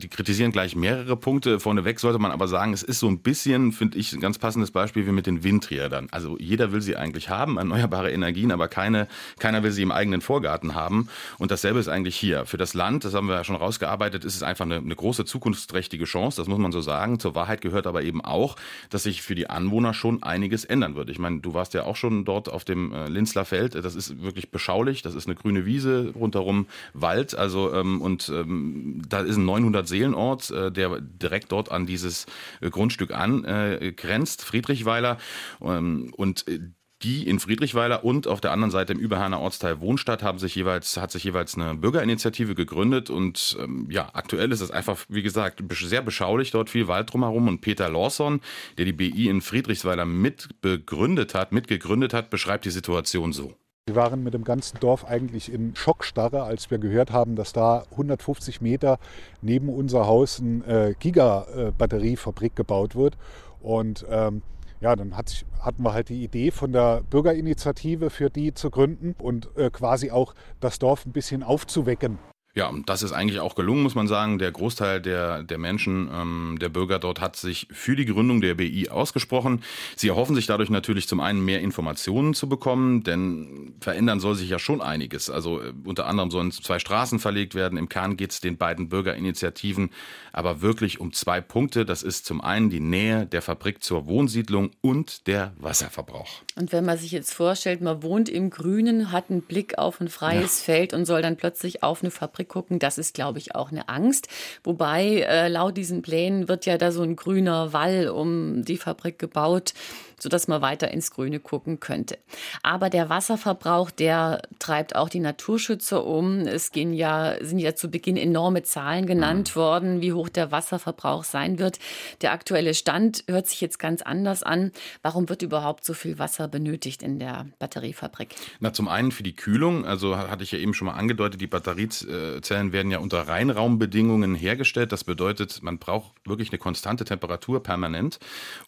die 0.00 0.08
kritisieren 0.08 0.52
gleich 0.52 0.76
mehrere 0.76 1.16
Punkte. 1.16 1.58
Vorneweg 1.58 1.98
sollte 1.98 2.20
man 2.20 2.30
aber 2.30 2.46
sagen, 2.46 2.72
es 2.72 2.84
ist 2.84 3.00
so 3.00 3.08
ein 3.08 3.18
bisschen, 3.20 3.72
finde 3.72 3.98
ich, 3.98 4.12
ein 4.12 4.20
ganz 4.20 4.38
passendes 4.38 4.70
Beispiel 4.70 5.06
wie 5.06 5.10
mit 5.10 5.26
den 5.26 5.42
Windrädern. 5.42 6.06
Also 6.12 6.36
jeder 6.38 6.70
will 6.70 6.80
sie 6.80 6.96
eigentlich 6.96 7.28
haben, 7.28 7.56
erneuerbare 7.56 8.12
Energien, 8.12 8.52
aber 8.52 8.68
keine, 8.68 9.08
keiner 9.40 9.64
will 9.64 9.72
sie 9.72 9.82
im 9.82 9.90
eigenen 9.90 10.20
Vorgarten 10.20 10.76
haben. 10.76 11.08
Und 11.38 11.50
dasselbe 11.50 11.80
ist 11.80 11.88
eigentlich 11.88 12.16
hier. 12.16 12.46
Für 12.46 12.56
das 12.56 12.72
Land, 12.72 13.04
das 13.04 13.14
haben 13.14 13.26
wir 13.26 13.34
ja 13.34 13.42
schon 13.42 13.56
rausgearbeitet, 13.56 14.24
ist 14.24 14.36
es 14.36 14.42
einfach 14.44 14.64
eine, 14.64 14.76
eine 14.76 14.94
große 14.94 15.24
zukunftsträchtige 15.24 16.04
Chance. 16.04 16.40
Das 16.40 16.46
muss 16.46 16.58
man 16.58 16.70
so 16.70 16.80
sagen. 16.80 17.18
Zur 17.18 17.34
Wahrheit 17.34 17.62
gehört 17.62 17.88
aber 17.88 18.02
eben 18.02 18.24
auch, 18.24 18.54
dass 18.90 19.02
sich 19.02 19.22
für 19.22 19.34
die 19.34 19.50
Anwohner 19.50 19.92
schon 19.92 20.22
einiges 20.22 20.64
ändern 20.64 20.94
wird. 20.94 21.10
Ich 21.10 21.18
meine, 21.18 21.40
du 21.40 21.54
warst 21.54 21.74
ja 21.74 21.82
auch 21.84 21.96
schon 21.96 22.24
dort 22.24 22.48
auf 22.48 22.64
dem 22.64 22.92
äh, 22.92 23.08
Linzler 23.08 23.44
Feld. 23.44 23.74
Das 23.74 23.96
ist 23.96 24.22
wirklich 24.22 24.50
beschaulich. 24.52 25.02
Das 25.02 25.16
ist 25.16 25.26
eine 25.26 25.34
grüne 25.34 25.66
Wiese 25.66 26.12
rundherum 26.28 26.66
Wald. 26.92 27.36
Also 27.36 27.72
ähm, 27.72 28.00
und 28.00 28.28
ähm, 28.28 29.02
da 29.08 29.20
ist 29.20 29.36
ein 29.36 29.44
900 29.44 29.88
Seelenort, 29.88 30.50
äh, 30.50 30.70
der 30.70 31.00
direkt 31.00 31.52
dort 31.52 31.70
an 31.70 31.86
dieses 31.86 32.26
äh, 32.60 32.70
Grundstück 32.70 33.12
angrenzt, 33.12 34.42
äh, 34.42 34.44
Friedrichweiler. 34.44 35.18
Ähm, 35.60 36.12
und 36.16 36.46
äh, 36.48 36.60
die 37.02 37.28
in 37.28 37.38
Friedrichweiler 37.38 38.04
und 38.04 38.26
auf 38.26 38.40
der 38.40 38.50
anderen 38.50 38.72
Seite 38.72 38.92
im 38.92 38.98
Überherner 38.98 39.38
Ortsteil 39.38 39.80
Wohnstadt 39.80 40.24
haben 40.24 40.40
sich 40.40 40.56
jeweils, 40.56 40.96
hat 40.96 41.12
sich 41.12 41.22
jeweils 41.22 41.54
eine 41.54 41.76
Bürgerinitiative 41.76 42.56
gegründet 42.56 43.08
und 43.08 43.56
ähm, 43.60 43.86
ja, 43.88 44.10
aktuell 44.14 44.50
ist 44.50 44.60
es 44.60 44.72
einfach, 44.72 45.04
wie 45.08 45.22
gesagt, 45.22 45.62
sehr 45.70 46.02
beschaulich, 46.02 46.50
dort 46.50 46.70
viel 46.70 46.88
Wald 46.88 47.12
drumherum 47.12 47.46
und 47.46 47.60
Peter 47.60 47.88
Lawson, 47.88 48.40
der 48.78 48.84
die 48.84 48.92
BI 48.92 49.28
in 49.28 49.42
Friedrichsweiler 49.42 50.06
mitbegründet 50.06 51.34
hat, 51.34 51.52
mitgegründet 51.52 52.12
hat, 52.12 52.30
beschreibt 52.30 52.64
die 52.64 52.70
Situation 52.70 53.32
so. 53.32 53.54
Wir 53.88 53.96
waren 53.96 54.22
mit 54.22 54.34
dem 54.34 54.44
ganzen 54.44 54.78
Dorf 54.80 55.06
eigentlich 55.06 55.50
in 55.50 55.74
Schockstarre, 55.74 56.42
als 56.42 56.70
wir 56.70 56.76
gehört 56.76 57.10
haben, 57.10 57.36
dass 57.36 57.54
da 57.54 57.84
150 57.92 58.60
Meter 58.60 58.98
neben 59.40 59.70
unser 59.70 60.06
Haus 60.06 60.40
eine 60.40 60.90
äh, 60.90 60.94
Gigabatteriefabrik 60.98 62.54
gebaut 62.54 62.96
wird. 62.96 63.16
Und 63.62 64.04
ähm, 64.10 64.42
ja, 64.82 64.94
dann 64.94 65.16
hat, 65.16 65.46
hatten 65.60 65.82
wir 65.82 65.94
halt 65.94 66.10
die 66.10 66.22
Idee 66.22 66.50
von 66.50 66.70
der 66.70 67.00
Bürgerinitiative 67.08 68.10
für 68.10 68.28
die 68.28 68.52
zu 68.52 68.68
gründen 68.68 69.14
und 69.18 69.48
äh, 69.56 69.70
quasi 69.70 70.10
auch 70.10 70.34
das 70.60 70.78
Dorf 70.78 71.06
ein 71.06 71.12
bisschen 71.12 71.42
aufzuwecken. 71.42 72.18
Ja, 72.54 72.66
und 72.68 72.88
das 72.88 73.02
ist 73.02 73.12
eigentlich 73.12 73.40
auch 73.40 73.54
gelungen, 73.54 73.82
muss 73.82 73.94
man 73.94 74.08
sagen. 74.08 74.38
Der 74.38 74.50
Großteil 74.50 75.00
der, 75.00 75.42
der 75.42 75.58
Menschen, 75.58 76.08
ähm, 76.12 76.58
der 76.60 76.68
Bürger 76.68 76.98
dort 76.98 77.20
hat 77.20 77.36
sich 77.36 77.68
für 77.70 77.94
die 77.94 78.04
Gründung 78.04 78.40
der 78.40 78.54
BI 78.54 78.88
ausgesprochen. 78.88 79.62
Sie 79.94 80.08
erhoffen 80.08 80.34
sich 80.34 80.46
dadurch 80.46 80.70
natürlich 80.70 81.06
zum 81.06 81.20
einen 81.20 81.44
mehr 81.44 81.60
Informationen 81.60 82.34
zu 82.34 82.48
bekommen, 82.48 83.04
denn 83.04 83.74
verändern 83.80 84.18
soll 84.18 84.34
sich 84.34 84.48
ja 84.48 84.58
schon 84.58 84.80
einiges. 84.80 85.30
Also 85.30 85.60
äh, 85.60 85.72
unter 85.84 86.06
anderem 86.06 86.30
sollen 86.30 86.50
zwei 86.50 86.78
Straßen 86.78 87.18
verlegt 87.18 87.54
werden. 87.54 87.78
Im 87.78 87.88
Kern 87.88 88.16
geht 88.16 88.32
es 88.32 88.40
den 88.40 88.56
beiden 88.56 88.88
Bürgerinitiativen 88.88 89.90
aber 90.38 90.60
wirklich 90.60 91.00
um 91.00 91.12
zwei 91.12 91.40
Punkte. 91.40 91.84
Das 91.84 92.04
ist 92.04 92.24
zum 92.24 92.40
einen 92.40 92.70
die 92.70 92.78
Nähe 92.78 93.26
der 93.26 93.42
Fabrik 93.42 93.82
zur 93.82 94.06
Wohnsiedlung 94.06 94.70
und 94.80 95.26
der 95.26 95.52
Wasserverbrauch. 95.58 96.28
Und 96.54 96.70
wenn 96.70 96.84
man 96.84 96.96
sich 96.96 97.10
jetzt 97.10 97.34
vorstellt, 97.34 97.80
man 97.80 98.04
wohnt 98.04 98.28
im 98.28 98.48
Grünen, 98.50 99.10
hat 99.10 99.30
einen 99.30 99.42
Blick 99.42 99.78
auf 99.78 100.00
ein 100.00 100.08
freies 100.08 100.60
ja. 100.60 100.66
Feld 100.66 100.94
und 100.94 101.06
soll 101.06 101.22
dann 101.22 101.36
plötzlich 101.36 101.82
auf 101.82 102.04
eine 102.04 102.12
Fabrik 102.12 102.37
gucken, 102.44 102.78
das 102.78 102.98
ist, 102.98 103.14
glaube 103.14 103.38
ich, 103.38 103.54
auch 103.54 103.70
eine 103.70 103.88
Angst. 103.88 104.28
Wobei 104.64 105.20
äh, 105.22 105.48
laut 105.48 105.76
diesen 105.76 106.02
Plänen 106.02 106.48
wird 106.48 106.66
ja 106.66 106.78
da 106.78 106.92
so 106.92 107.02
ein 107.02 107.16
grüner 107.16 107.72
Wall 107.72 108.08
um 108.08 108.64
die 108.64 108.76
Fabrik 108.76 109.18
gebaut 109.18 109.74
sodass 110.18 110.48
man 110.48 110.62
weiter 110.62 110.90
ins 110.90 111.10
Grüne 111.10 111.40
gucken 111.40 111.80
könnte. 111.80 112.18
Aber 112.62 112.90
der 112.90 113.08
Wasserverbrauch, 113.08 113.90
der 113.90 114.42
treibt 114.58 114.96
auch 114.96 115.08
die 115.08 115.20
Naturschützer 115.20 116.04
um. 116.04 116.40
Es 116.40 116.72
gehen 116.72 116.92
ja, 116.92 117.36
sind 117.40 117.58
ja 117.58 117.74
zu 117.74 117.88
Beginn 117.88 118.16
enorme 118.16 118.62
Zahlen 118.62 119.06
genannt 119.06 119.52
mhm. 119.54 119.60
worden, 119.60 120.00
wie 120.00 120.12
hoch 120.12 120.28
der 120.28 120.50
Wasserverbrauch 120.50 121.24
sein 121.24 121.58
wird. 121.58 121.78
Der 122.22 122.32
aktuelle 122.32 122.74
Stand 122.74 123.24
hört 123.28 123.46
sich 123.46 123.60
jetzt 123.60 123.78
ganz 123.78 124.02
anders 124.02 124.42
an. 124.42 124.72
Warum 125.02 125.28
wird 125.28 125.42
überhaupt 125.42 125.84
so 125.84 125.94
viel 125.94 126.18
Wasser 126.18 126.48
benötigt 126.48 127.02
in 127.02 127.18
der 127.18 127.46
Batteriefabrik? 127.58 128.34
Na, 128.60 128.72
zum 128.72 128.88
einen 128.88 129.12
für 129.12 129.22
die 129.22 129.34
Kühlung. 129.34 129.84
Also 129.84 130.16
hatte 130.16 130.42
ich 130.42 130.52
ja 130.52 130.58
eben 130.58 130.74
schon 130.74 130.86
mal 130.86 130.94
angedeutet, 130.94 131.40
die 131.40 131.46
Batteriezellen 131.46 132.72
werden 132.72 132.90
ja 132.90 132.98
unter 132.98 133.28
Reinraumbedingungen 133.28 134.34
hergestellt. 134.34 134.92
Das 134.92 135.04
bedeutet, 135.04 135.62
man 135.62 135.78
braucht 135.78 136.12
wirklich 136.26 136.50
eine 136.50 136.58
konstante 136.58 137.04
Temperatur 137.04 137.62
permanent. 137.62 138.18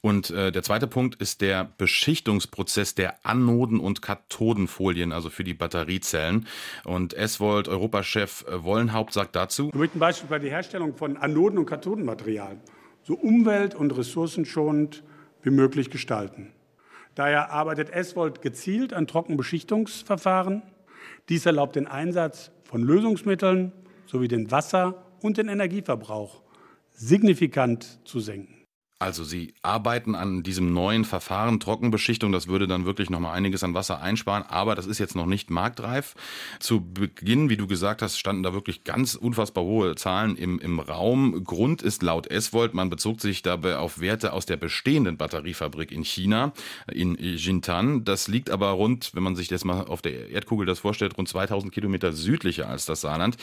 Und 0.01 0.31
äh, 0.31 0.53
der 0.53 0.63
zweite 0.63 0.87
Punkt 0.87 1.17
ist 1.17 1.40
der 1.41 1.71
Beschichtungsprozess 1.79 2.95
der 2.95 3.25
Anoden- 3.25 3.81
und 3.81 4.03
Kathodenfolien, 4.03 5.13
also 5.13 5.31
für 5.31 5.45
die 5.45 5.55
Batteriezellen. 5.55 6.47
Und 6.85 7.15
S-Volt 7.15 7.69
Europachef 7.69 8.45
Wollenhaupt 8.49 9.13
sagt 9.13 9.37
dazu. 9.37 9.71
Wir 9.73 9.81
möchten 9.81 9.99
beispielsweise 9.99 10.45
die 10.45 10.51
Herstellung 10.51 10.95
von 10.95 11.17
Anoden- 11.17 11.59
und 11.59 11.67
Kathodenmaterial 11.67 12.59
so 13.03 13.15
umwelt- 13.15 13.75
und 13.75 13.97
ressourcenschonend 13.97 15.03
wie 15.43 15.51
möglich 15.51 15.91
gestalten. 15.91 16.53
Daher 17.15 17.51
arbeitet 17.51 17.91
S-Volt 17.91 18.43
gezielt 18.43 18.93
an 18.93 19.07
Trockenbeschichtungsverfahren. 19.07 20.63
Dies 21.29 21.45
erlaubt 21.47 21.77
den 21.77 21.87
Einsatz 21.87 22.51
von 22.65 22.83
Lösungsmitteln 22.83 23.73
sowie 24.07 24.29
den 24.29 24.51
Wasser- 24.51 25.03
und 25.21 25.37
den 25.37 25.49
Energieverbrauch 25.49 26.43
signifikant 26.93 27.99
zu 28.05 28.21
senken. 28.21 28.60
Also 29.03 29.25
Sie 29.25 29.55
arbeiten 29.63 30.15
an 30.15 30.43
diesem 30.43 30.75
neuen 30.75 31.07
Verfahren 31.07 31.59
Trockenbeschichtung. 31.59 32.33
Das 32.33 32.49
würde 32.49 32.67
dann 32.67 32.85
wirklich 32.85 33.09
noch 33.09 33.19
mal 33.19 33.33
einiges 33.33 33.65
an 33.65 33.73
Wasser 33.73 34.03
einsparen. 34.03 34.43
Aber 34.43 34.75
das 34.75 34.85
ist 34.85 34.99
jetzt 34.99 35.17
noch 35.17 35.25
nicht 35.25 35.49
marktreif. 35.49 36.15
Zu 36.59 36.83
Beginn, 36.83 37.49
wie 37.49 37.57
du 37.57 37.67
gesagt 37.67 38.03
hast, 38.03 38.19
standen 38.19 38.43
da 38.43 38.53
wirklich 38.53 38.85
ganz 38.85 39.15
unfassbar 39.15 39.65
hohe 39.65 39.95
Zahlen 39.95 40.37
im, 40.37 40.59
im 40.59 40.81
Raum. 40.81 41.45
Grund 41.45 41.81
ist 41.81 42.03
laut 42.03 42.27
S-Volt, 42.27 42.75
man 42.75 42.91
bezog 42.91 43.23
sich 43.23 43.41
dabei 43.41 43.79
auf 43.79 44.01
Werte 44.01 44.35
aus 44.35 44.45
der 44.45 44.59
bestehenden 44.59 45.17
Batteriefabrik 45.17 45.93
in 45.93 46.05
China, 46.05 46.53
in 46.93 47.15
Jintan. 47.15 48.05
Das 48.05 48.29
liegt 48.29 48.51
aber 48.51 48.69
rund, 48.69 49.15
wenn 49.15 49.23
man 49.23 49.35
sich 49.35 49.49
das 49.49 49.65
mal 49.65 49.87
auf 49.87 50.03
der 50.03 50.29
Erdkugel 50.29 50.67
das 50.67 50.79
vorstellt, 50.79 51.17
rund 51.17 51.27
2000 51.27 51.73
Kilometer 51.73 52.13
südlicher 52.13 52.69
als 52.69 52.85
das 52.85 53.01
Saarland. 53.01 53.39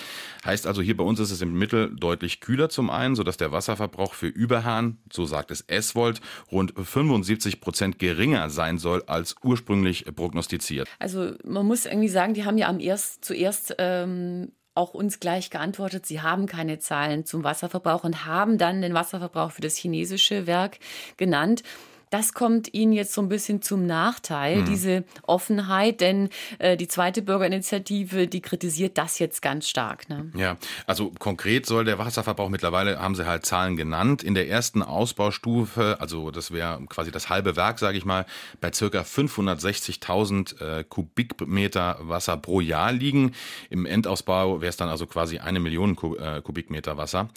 Heißt 0.46 0.68
also, 0.68 0.84
hier 0.84 0.96
bei 0.96 1.04
uns 1.04 1.20
ist 1.20 1.32
es 1.32 1.42
im 1.42 1.58
Mittel 1.58 1.96
deutlich 1.96 2.42
kühler 2.42 2.70
zum 2.70 2.92
einen, 2.92 3.16
sodass 3.16 3.38
der 3.38 3.52
Wasserverbrauch 3.52 4.14
für 4.14 4.28
Überhahn, 4.28 5.00
so 5.12 5.26
sagt 5.26 5.47
sagt 5.48 5.52
es 5.52 5.62
S-Volt, 5.62 6.22
rund 6.52 6.74
75 6.76 7.62
Prozent 7.62 8.00
geringer 8.00 8.50
sein 8.50 8.78
soll 8.78 9.04
als 9.08 9.36
ursprünglich 9.44 10.06
prognostiziert. 10.16 10.88
Also 11.00 11.34
man 11.44 11.66
muss 11.66 11.86
irgendwie 11.86 12.10
sagen, 12.10 12.34
die 12.34 12.46
haben 12.46 12.58
ja 12.58 12.68
am 12.68 12.80
erst 12.80 13.24
zuerst 13.24 13.76
ähm, 13.78 14.52
auch 14.76 14.94
uns 14.94 15.20
gleich 15.20 15.50
geantwortet, 15.50 16.06
Sie 16.06 16.22
haben 16.22 16.46
keine 16.46 16.78
Zahlen 16.78 17.26
zum 17.26 17.44
Wasserverbrauch 17.44 18.04
und 18.04 18.26
haben 18.26 18.58
dann 18.58 18.82
den 18.82 18.94
Wasserverbrauch 18.94 19.52
für 19.52 19.62
das 19.62 19.76
chinesische 19.76 20.46
Werk 20.46 20.78
genannt. 21.18 21.64
Das 22.10 22.34
kommt 22.34 22.74
Ihnen 22.74 22.94
jetzt 22.94 23.14
so 23.14 23.22
ein 23.22 23.28
bisschen 23.28 23.62
zum 23.62 23.86
Nachteil, 23.86 24.62
mhm. 24.62 24.66
diese 24.66 25.04
Offenheit, 25.24 26.00
denn 26.00 26.30
äh, 26.58 26.78
die 26.78 26.88
zweite 26.88 27.22
Bürgerinitiative, 27.22 28.28
die 28.28 28.42
kritisiert 28.42 28.98
das 28.98 29.20
jetzt 29.20 29.42
ganz 29.42 29.68
stark. 29.68 30.08
Ne? 30.10 30.32
Ja, 30.36 30.58
also 30.86 31.12
konkret 31.20 31.66
soll 31.66 31.84
der 31.84 31.98
Wasserverbrauch 31.98 32.50
mittlerweile, 32.50 33.00
haben 33.00 33.16
Sie 33.16 33.26
halt 33.26 33.46
Zahlen 33.46 33.76
genannt, 33.76 34.24
in 34.24 34.36
der 34.36 34.48
ersten 34.48 34.82
Ausbaustufe, 34.82 35.98
also 36.00 36.32
das 36.32 36.52
wäre 36.52 36.80
quasi 36.88 37.12
das 37.12 37.30
halbe 37.30 37.58
Werk, 37.58 37.78
sage 37.80 37.98
ich 37.98 38.06
mal, 38.06 38.26
bei 38.62 38.72
circa 38.72 39.02
560.000 39.02 40.62
äh, 40.62 40.84
Kubikmeter 40.86 41.98
Wasser 42.00 42.38
pro 42.38 42.62
Jahr 42.62 42.94
liegen. 42.94 43.34
Im 43.70 43.86
Endausbau 43.86 44.62
wäre 44.62 44.70
es 44.70 44.78
dann 44.78 44.90
also 44.90 45.08
quasi 45.08 45.40
eine 45.40 45.60
Million 45.60 45.98
äh, 46.20 46.42
Kubikmeter 46.42 46.96
Wasser. 46.96 47.28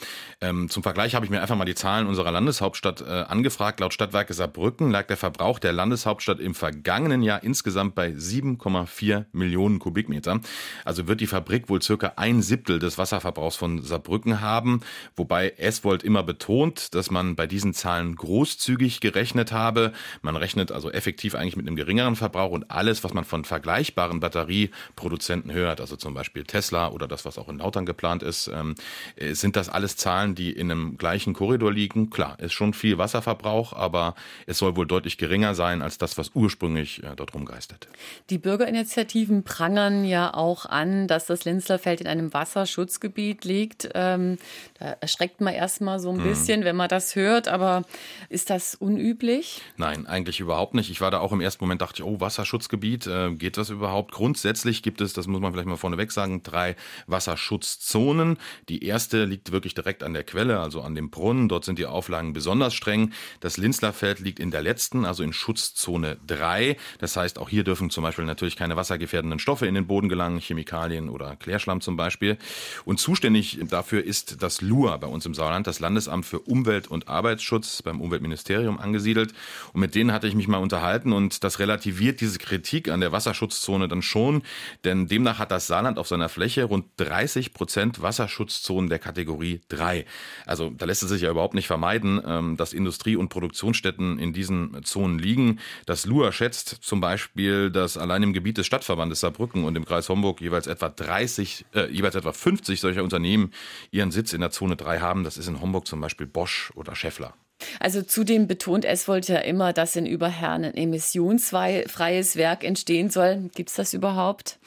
Ähm, 0.40 0.68
zum 0.68 0.84
Vergleich 0.84 1.16
habe 1.16 1.24
ich 1.24 1.30
mir 1.30 1.42
einfach 1.42 1.56
mal 1.56 1.64
die 1.64 1.74
Zahlen 1.74 2.06
unserer 2.06 2.30
Landeshauptstadt 2.30 3.00
äh, 3.00 3.04
angefragt. 3.04 3.80
Laut 3.80 3.92
Stadtwerke 3.92 4.32
Saarbrücken 4.32 4.59
Saarbrücken 4.60 4.90
lag 4.90 5.06
der 5.06 5.16
Verbrauch 5.16 5.58
der 5.58 5.72
Landeshauptstadt 5.72 6.38
im 6.38 6.54
vergangenen 6.54 7.22
Jahr 7.22 7.42
insgesamt 7.42 7.94
bei 7.94 8.10
7,4 8.10 9.24
Millionen 9.32 9.78
Kubikmeter. 9.78 10.40
Also 10.84 11.08
wird 11.08 11.22
die 11.22 11.26
Fabrik 11.26 11.70
wohl 11.70 11.80
circa 11.80 12.12
ein 12.16 12.42
Siebtel 12.42 12.78
des 12.78 12.98
Wasserverbrauchs 12.98 13.56
von 13.56 13.80
Saarbrücken 13.80 14.42
haben, 14.42 14.82
wobei 15.16 15.54
Eswold 15.56 16.02
immer 16.02 16.22
betont, 16.22 16.94
dass 16.94 17.10
man 17.10 17.36
bei 17.36 17.46
diesen 17.46 17.72
Zahlen 17.72 18.16
großzügig 18.16 19.00
gerechnet 19.00 19.50
habe. 19.50 19.94
Man 20.20 20.36
rechnet 20.36 20.72
also 20.72 20.90
effektiv 20.90 21.34
eigentlich 21.34 21.56
mit 21.56 21.66
einem 21.66 21.76
geringeren 21.76 22.16
Verbrauch 22.16 22.50
und 22.50 22.70
alles, 22.70 23.02
was 23.02 23.14
man 23.14 23.24
von 23.24 23.46
vergleichbaren 23.46 24.20
Batterieproduzenten 24.20 25.52
hört, 25.52 25.80
also 25.80 25.96
zum 25.96 26.12
Beispiel 26.12 26.44
Tesla 26.44 26.90
oder 26.90 27.08
das, 27.08 27.24
was 27.24 27.38
auch 27.38 27.48
in 27.48 27.56
Lautern 27.60 27.86
geplant 27.86 28.22
ist, 28.22 28.48
ähm, 28.48 28.74
äh, 29.16 29.32
sind 29.32 29.56
das 29.56 29.70
alles 29.70 29.96
Zahlen, 29.96 30.34
die 30.34 30.52
in 30.52 30.70
einem 30.70 30.98
gleichen 30.98 31.32
Korridor 31.32 31.72
liegen. 31.72 32.10
Klar, 32.10 32.38
ist 32.40 32.52
schon 32.52 32.74
viel 32.74 32.98
Wasserverbrauch, 32.98 33.72
aber 33.72 34.14
es 34.50 34.58
soll 34.58 34.74
wohl 34.74 34.86
deutlich 34.86 35.16
geringer 35.16 35.54
sein 35.54 35.80
als 35.80 35.96
das, 35.96 36.18
was 36.18 36.32
ursprünglich 36.34 37.04
äh, 37.04 37.14
dort 37.14 37.34
rumgeistert. 37.34 37.86
Die 38.30 38.38
Bürgerinitiativen 38.38 39.44
prangern 39.44 40.04
ja 40.04 40.34
auch 40.34 40.66
an, 40.66 41.06
dass 41.06 41.26
das 41.26 41.44
Linzlerfeld 41.44 42.00
in 42.00 42.08
einem 42.08 42.34
Wasserschutzgebiet 42.34 43.44
liegt. 43.44 43.90
Ähm, 43.94 44.38
da 44.80 44.96
erschreckt 45.00 45.40
man 45.40 45.54
erstmal 45.54 46.00
so 46.00 46.10
ein 46.10 46.16
mhm. 46.16 46.24
bisschen, 46.24 46.64
wenn 46.64 46.74
man 46.74 46.88
das 46.88 47.14
hört, 47.14 47.46
aber 47.46 47.84
ist 48.28 48.50
das 48.50 48.74
unüblich? 48.74 49.62
Nein, 49.76 50.08
eigentlich 50.08 50.40
überhaupt 50.40 50.74
nicht. 50.74 50.90
Ich 50.90 51.00
war 51.00 51.12
da 51.12 51.20
auch 51.20 51.30
im 51.30 51.40
ersten 51.40 51.62
Moment, 51.62 51.80
dachte 51.80 52.02
ich, 52.02 52.04
oh, 52.04 52.20
Wasserschutzgebiet, 52.20 53.06
äh, 53.06 53.32
geht 53.32 53.56
das 53.56 53.70
überhaupt? 53.70 54.10
Grundsätzlich 54.10 54.82
gibt 54.82 55.00
es, 55.00 55.12
das 55.12 55.28
muss 55.28 55.40
man 55.40 55.52
vielleicht 55.52 55.68
mal 55.68 55.76
vorneweg 55.76 56.10
sagen, 56.10 56.42
drei 56.42 56.74
Wasserschutzzonen. 57.06 58.36
Die 58.68 58.84
erste 58.84 59.26
liegt 59.26 59.52
wirklich 59.52 59.74
direkt 59.74 60.02
an 60.02 60.12
der 60.12 60.24
Quelle, 60.24 60.58
also 60.58 60.82
an 60.82 60.96
dem 60.96 61.10
Brunnen. 61.10 61.48
Dort 61.48 61.64
sind 61.64 61.78
die 61.78 61.86
Auflagen 61.86 62.32
besonders 62.32 62.74
streng. 62.74 63.12
Das 63.38 63.56
Linzlerfeld 63.56 64.18
liegt 64.18 64.39
in 64.40 64.50
der 64.50 64.62
letzten, 64.62 65.04
also 65.04 65.22
in 65.22 65.32
Schutzzone 65.32 66.18
3. 66.26 66.76
Das 66.98 67.16
heißt, 67.16 67.38
auch 67.38 67.48
hier 67.48 67.64
dürfen 67.64 67.90
zum 67.90 68.02
Beispiel 68.02 68.24
natürlich 68.24 68.56
keine 68.56 68.76
wassergefährdenden 68.76 69.38
Stoffe 69.38 69.66
in 69.66 69.74
den 69.74 69.86
Boden 69.86 70.08
gelangen, 70.08 70.40
Chemikalien 70.40 71.08
oder 71.08 71.36
Klärschlamm 71.36 71.80
zum 71.80 71.96
Beispiel. 71.96 72.38
Und 72.84 72.98
zuständig 72.98 73.58
dafür 73.68 74.04
ist 74.04 74.42
das 74.42 74.60
LUA 74.60 74.96
bei 74.96 75.06
uns 75.06 75.26
im 75.26 75.34
Saarland, 75.34 75.66
das 75.66 75.80
Landesamt 75.80 76.26
für 76.26 76.40
Umwelt 76.40 76.88
und 76.88 77.08
Arbeitsschutz 77.08 77.82
beim 77.82 78.00
Umweltministerium 78.00 78.78
angesiedelt. 78.78 79.32
Und 79.72 79.80
mit 79.80 79.94
denen 79.94 80.12
hatte 80.12 80.26
ich 80.26 80.34
mich 80.34 80.48
mal 80.48 80.58
unterhalten 80.58 81.12
und 81.12 81.44
das 81.44 81.58
relativiert 81.58 82.20
diese 82.20 82.38
Kritik 82.38 82.88
an 82.88 83.00
der 83.00 83.12
Wasserschutzzone 83.12 83.88
dann 83.88 84.02
schon, 84.02 84.42
denn 84.84 85.06
demnach 85.06 85.38
hat 85.38 85.50
das 85.50 85.66
Saarland 85.66 85.98
auf 85.98 86.08
seiner 86.08 86.28
Fläche 86.28 86.64
rund 86.64 86.86
30 86.96 87.52
Prozent 87.52 88.02
Wasserschutzzonen 88.02 88.88
der 88.88 88.98
Kategorie 88.98 89.60
3. 89.68 90.06
Also 90.46 90.70
da 90.70 90.86
lässt 90.86 91.02
es 91.02 91.10
sich 91.10 91.22
ja 91.22 91.30
überhaupt 91.30 91.54
nicht 91.54 91.66
vermeiden, 91.66 92.20
ähm, 92.26 92.56
dass 92.56 92.72
Industrie- 92.72 93.16
und 93.16 93.28
Produktionsstätten 93.28 94.18
in 94.18 94.29
diesen 94.32 94.82
Zonen 94.84 95.18
liegen. 95.18 95.58
Das 95.86 96.06
LUA 96.06 96.32
schätzt 96.32 96.68
zum 96.80 97.00
Beispiel, 97.00 97.70
dass 97.70 97.96
allein 97.96 98.22
im 98.22 98.32
Gebiet 98.32 98.58
des 98.58 98.66
Stadtverbandes 98.66 99.20
Saarbrücken 99.20 99.64
und 99.64 99.76
im 99.76 99.84
Kreis 99.84 100.08
Homburg 100.08 100.40
jeweils 100.40 100.66
etwa 100.66 100.88
30, 100.88 101.66
äh, 101.74 101.86
jeweils 101.90 102.14
etwa 102.14 102.32
50 102.32 102.80
solcher 102.80 103.02
Unternehmen 103.02 103.52
ihren 103.90 104.10
Sitz 104.10 104.32
in 104.32 104.40
der 104.40 104.50
Zone 104.50 104.76
3 104.76 105.00
haben. 105.00 105.24
Das 105.24 105.38
ist 105.38 105.48
in 105.48 105.60
Homburg 105.60 105.86
zum 105.86 106.00
Beispiel 106.00 106.26
Bosch 106.26 106.72
oder 106.74 106.94
Scheffler. 106.94 107.34
Also 107.78 108.02
zudem 108.02 108.46
betont 108.46 108.84
es 108.84 109.08
wollte 109.08 109.34
ja 109.34 109.40
immer, 109.40 109.72
dass 109.72 109.96
in 109.96 110.06
Überherrn 110.06 110.64
ein 110.64 110.74
emissionsfreies 110.74 112.36
Werk 112.36 112.64
entstehen 112.64 113.10
soll. 113.10 113.50
Gibt 113.54 113.70
es 113.70 113.76
das 113.76 113.94
überhaupt? 113.94 114.58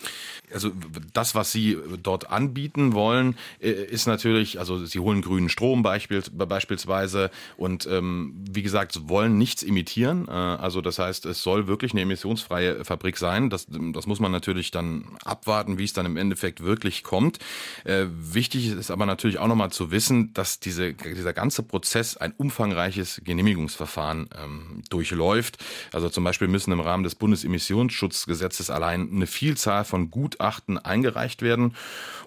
Also 0.53 0.71
das, 1.13 1.35
was 1.35 1.51
Sie 1.51 1.77
dort 2.01 2.29
anbieten 2.29 2.93
wollen, 2.93 3.35
äh, 3.59 3.71
ist 3.71 4.05
natürlich, 4.05 4.59
also 4.59 4.85
Sie 4.85 4.99
holen 4.99 5.21
grünen 5.21 5.49
Strom 5.49 5.83
beispielsweise 5.83 7.31
und 7.57 7.87
ähm, 7.87 8.35
wie 8.51 8.61
gesagt, 8.61 9.09
wollen 9.09 9.37
nichts 9.37 9.63
imitieren. 9.63 10.27
Äh, 10.27 10.31
also 10.31 10.81
das 10.81 10.99
heißt, 10.99 11.25
es 11.25 11.41
soll 11.41 11.67
wirklich 11.67 11.93
eine 11.93 12.01
emissionsfreie 12.01 12.85
Fabrik 12.85 13.17
sein. 13.17 13.49
Das, 13.49 13.67
das 13.69 14.07
muss 14.07 14.19
man 14.19 14.31
natürlich 14.31 14.71
dann 14.71 15.05
abwarten, 15.23 15.77
wie 15.77 15.85
es 15.85 15.93
dann 15.93 16.05
im 16.05 16.17
Endeffekt 16.17 16.63
wirklich 16.63 17.03
kommt. 17.03 17.39
Äh, 17.83 18.05
wichtig 18.09 18.67
ist 18.67 18.91
aber 18.91 19.05
natürlich 19.05 19.39
auch 19.39 19.47
nochmal 19.47 19.71
zu 19.71 19.91
wissen, 19.91 20.33
dass 20.33 20.59
diese, 20.59 20.93
dieser 20.93 21.33
ganze 21.33 21.63
Prozess 21.63 22.17
ein 22.17 22.33
umfangreicher 22.37 22.82
umfangreiches 22.83 23.21
Genehmigungsverfahren 23.23 24.29
ähm, 24.41 24.81
durchläuft. 24.89 25.57
Also 25.93 26.09
zum 26.09 26.23
Beispiel 26.23 26.47
müssen 26.47 26.71
im 26.71 26.79
Rahmen 26.79 27.03
des 27.03 27.15
Bundesemissionsschutzgesetzes 27.15 28.69
allein 28.69 29.09
eine 29.11 29.27
Vielzahl 29.27 29.85
von 29.85 30.11
Gutachten 30.11 30.77
eingereicht 30.77 31.41
werden. 31.41 31.75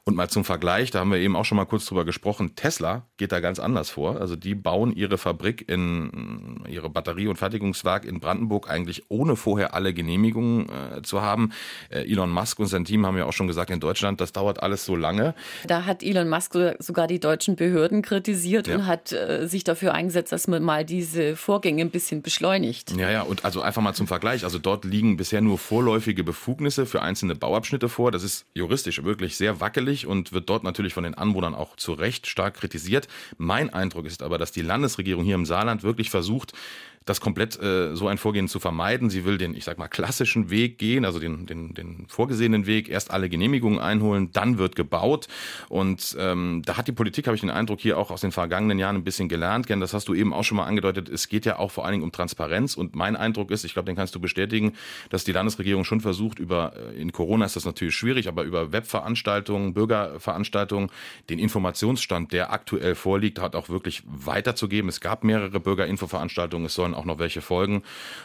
Und 0.09 0.15
mal 0.15 0.29
zum 0.29 0.45
Vergleich, 0.45 0.93
da 0.93 1.01
haben 1.01 1.11
wir 1.11 1.19
eben 1.19 1.35
auch 1.35 1.45
schon 1.45 1.57
mal 1.57 1.65
kurz 1.65 1.85
drüber 1.85 2.05
gesprochen, 2.05 2.55
Tesla 2.55 3.03
geht 3.17 3.33
da 3.33 3.41
ganz 3.41 3.59
anders 3.59 3.91
vor. 3.91 4.21
Also 4.21 4.37
die 4.37 4.55
bauen 4.55 4.95
ihre 4.95 5.19
Fabrik 5.19 5.69
in 5.69 6.65
ihre 6.69 6.89
Batterie- 6.89 7.27
und 7.27 7.37
Fertigungswerk 7.37 8.05
in 8.05 8.21
Brandenburg 8.21 8.71
eigentlich 8.71 9.07
ohne 9.09 9.35
vorher 9.35 9.75
alle 9.75 9.93
Genehmigungen 9.93 10.69
äh, 10.69 11.03
zu 11.03 11.23
haben. 11.23 11.51
Äh, 11.91 12.09
Elon 12.09 12.31
Musk 12.31 12.61
und 12.61 12.67
sein 12.67 12.85
Team 12.85 13.05
haben 13.05 13.19
ja 13.19 13.25
auch 13.25 13.33
schon 13.33 13.49
gesagt, 13.49 13.71
in 13.71 13.81
Deutschland, 13.81 14.21
das 14.21 14.31
dauert 14.31 14.63
alles 14.63 14.85
so 14.85 14.95
lange. 14.95 15.35
Da 15.67 15.87
hat 15.87 16.05
Elon 16.05 16.29
Musk 16.29 16.57
sogar 16.79 17.09
die 17.09 17.19
deutschen 17.19 17.57
Behörden 17.57 18.03
kritisiert 18.03 18.69
ja. 18.69 18.77
und 18.77 18.87
hat 18.87 19.11
äh, 19.11 19.49
sich 19.49 19.65
dafür 19.65 19.93
eingesetzt, 19.93 20.31
dass 20.31 20.46
man 20.49 20.63
mal 20.63 20.85
diese 20.85 21.37
Vorgänge 21.37 21.83
ein 21.83 21.91
bisschen 21.91 22.23
beschleunigt. 22.23 22.97
Ja, 22.97 23.11
ja, 23.11 23.23
und 23.23 23.45
also 23.45 23.61
einfach 23.61 23.83
mal 23.83 23.95
zum 23.95 24.07
Vergleich. 24.07 24.45
Also 24.45 24.59
dort 24.59 24.85
liegen 24.85 25.17
bisher 25.17 25.41
nur 25.41 25.59
vorläufige 25.59 26.25
Befugnisse 26.25 26.87
für 26.87 27.03
einzelne 27.03 27.35
Bauabschnitte 27.35 27.89
vor. 27.89 28.13
Das 28.13 28.23
ist 28.23 28.47
juristisch 28.55 29.05
wirklich 29.05 29.37
sehr 29.37 29.61
wackelig 29.61 30.07
und 30.07 30.33
wird 30.33 30.49
dort 30.49 30.65
natürlich 30.65 30.95
von 30.95 31.05
den 31.05 31.15
Anwohnern 31.15 31.55
auch 31.55 31.77
zu 31.77 31.93
Recht 31.93 32.27
stark 32.27 32.55
kritisiert. 32.55 33.09
Mein 33.39 33.73
Eindruck 33.73 34.07
ist 34.07 34.23
aber, 34.23 34.39
dass 34.39 34.53
die 34.53 34.63
Landesregierung 34.63 35.25
hier 35.25 35.35
im 35.35 35.47
Saarland 35.47 35.83
wirklich 35.83 36.11
versucht, 36.11 36.53
das 37.07 37.21
komplett 37.21 37.61
äh, 37.63 37.95
so 37.95 38.09
ein 38.09 38.19
Vorgehen 38.19 38.49
zu 38.49 38.59
vermeiden. 38.59 39.11
Sie 39.11 39.25
will 39.25 39.39
den, 39.39 39.55
ich 39.55 39.65
sag 39.65 39.79
mal, 39.79 39.87
klassischen 39.87 40.51
Weg 40.51 40.77
gehen, 40.77 41.05
also 41.05 41.21
den, 41.21 41.47
den, 41.47 41.73
den 41.73 42.07
vorgesehenen 42.09 42.67
Weg, 42.67 42.89
erst 42.89 43.13
alle 43.13 43.29
Genehmigungen 43.29 43.79
einholen, 43.79 44.31
dann 44.33 44.59
wird 44.59 44.75
gebaut. 44.75 45.29
Und 45.69 46.17
ähm, 46.19 46.63
da 46.67 46.77
hat 46.77 46.89
die 46.89 46.93
Politik, 46.93 47.29
habe 47.29 47.37
ich 47.37 47.41
den 47.41 47.51
Eindruck, 47.51 47.79
hier 47.79 47.97
auch 47.97 48.11
aus 48.11 48.23
den 48.23 48.33
vergangenen 48.33 48.81
Jahren 48.81 48.97
ein 48.97 49.05
bisschen 49.05 49.29
gelernt. 49.29 49.69
Gern, 49.69 49.79
das 49.79 49.95
hast 49.95 50.09
du 50.09 50.15
eben 50.15 50.35
auch 50.35 50.43
schon 50.43 50.57
mal 50.57 50.65
angedeutet. 50.65 51.09
Es 51.09 51.29
geht 51.29 51.47
ja 51.47 51.61
auch 51.61 51.71
vor 51.71 51.85
allen 51.85 51.93
Dingen 51.93 52.05
um 52.05 52.11
Transparenz. 52.11 52.77
Und 52.77 52.97
mein 52.97 53.15
Eindruck 53.15 53.53
ist, 53.53 53.65
ich 53.65 53.73
glaube, 53.73 53.87
den 53.87 53.95
kannst 53.95 54.17
du 54.17 54.21
bestätigen, 54.21 54.73
dass 55.09 55.23
die 55.23 55.33
Landesregierung 55.33 55.85
schon 55.85 56.01
versucht, 56.01 56.41
über, 56.41 56.73
äh, 56.77 57.01
in 57.01 57.13
Corona 57.13 57.45
ist 57.45 57.55
das 57.55 57.65
natürlich 57.65 57.95
schwierig, 57.95 58.27
aber 58.27 58.43
über 58.43 58.73
Webveranstaltungen, 58.73 59.75
Bürgerveranstaltungen, 59.75 60.91
den 61.31 61.39
Informationsstand, 61.39 62.33
der 62.33 62.53
aktuell 62.53 62.97
vorliegt, 62.97 63.41
hat 63.41 63.55
auch 63.55 63.69
wirklich 63.69 64.03
weiterzugeben. 64.07 64.89
Es 64.89 65.01
gab 65.01 65.23
mehrere 65.23 65.61
Bürgerinfoveranstaltungen. 65.61 66.67
Es 66.67 66.75
sollen 66.75 66.96
auch 66.97 67.05
noch 67.05 67.19
welche 67.19 67.41
folgen. 67.41 67.83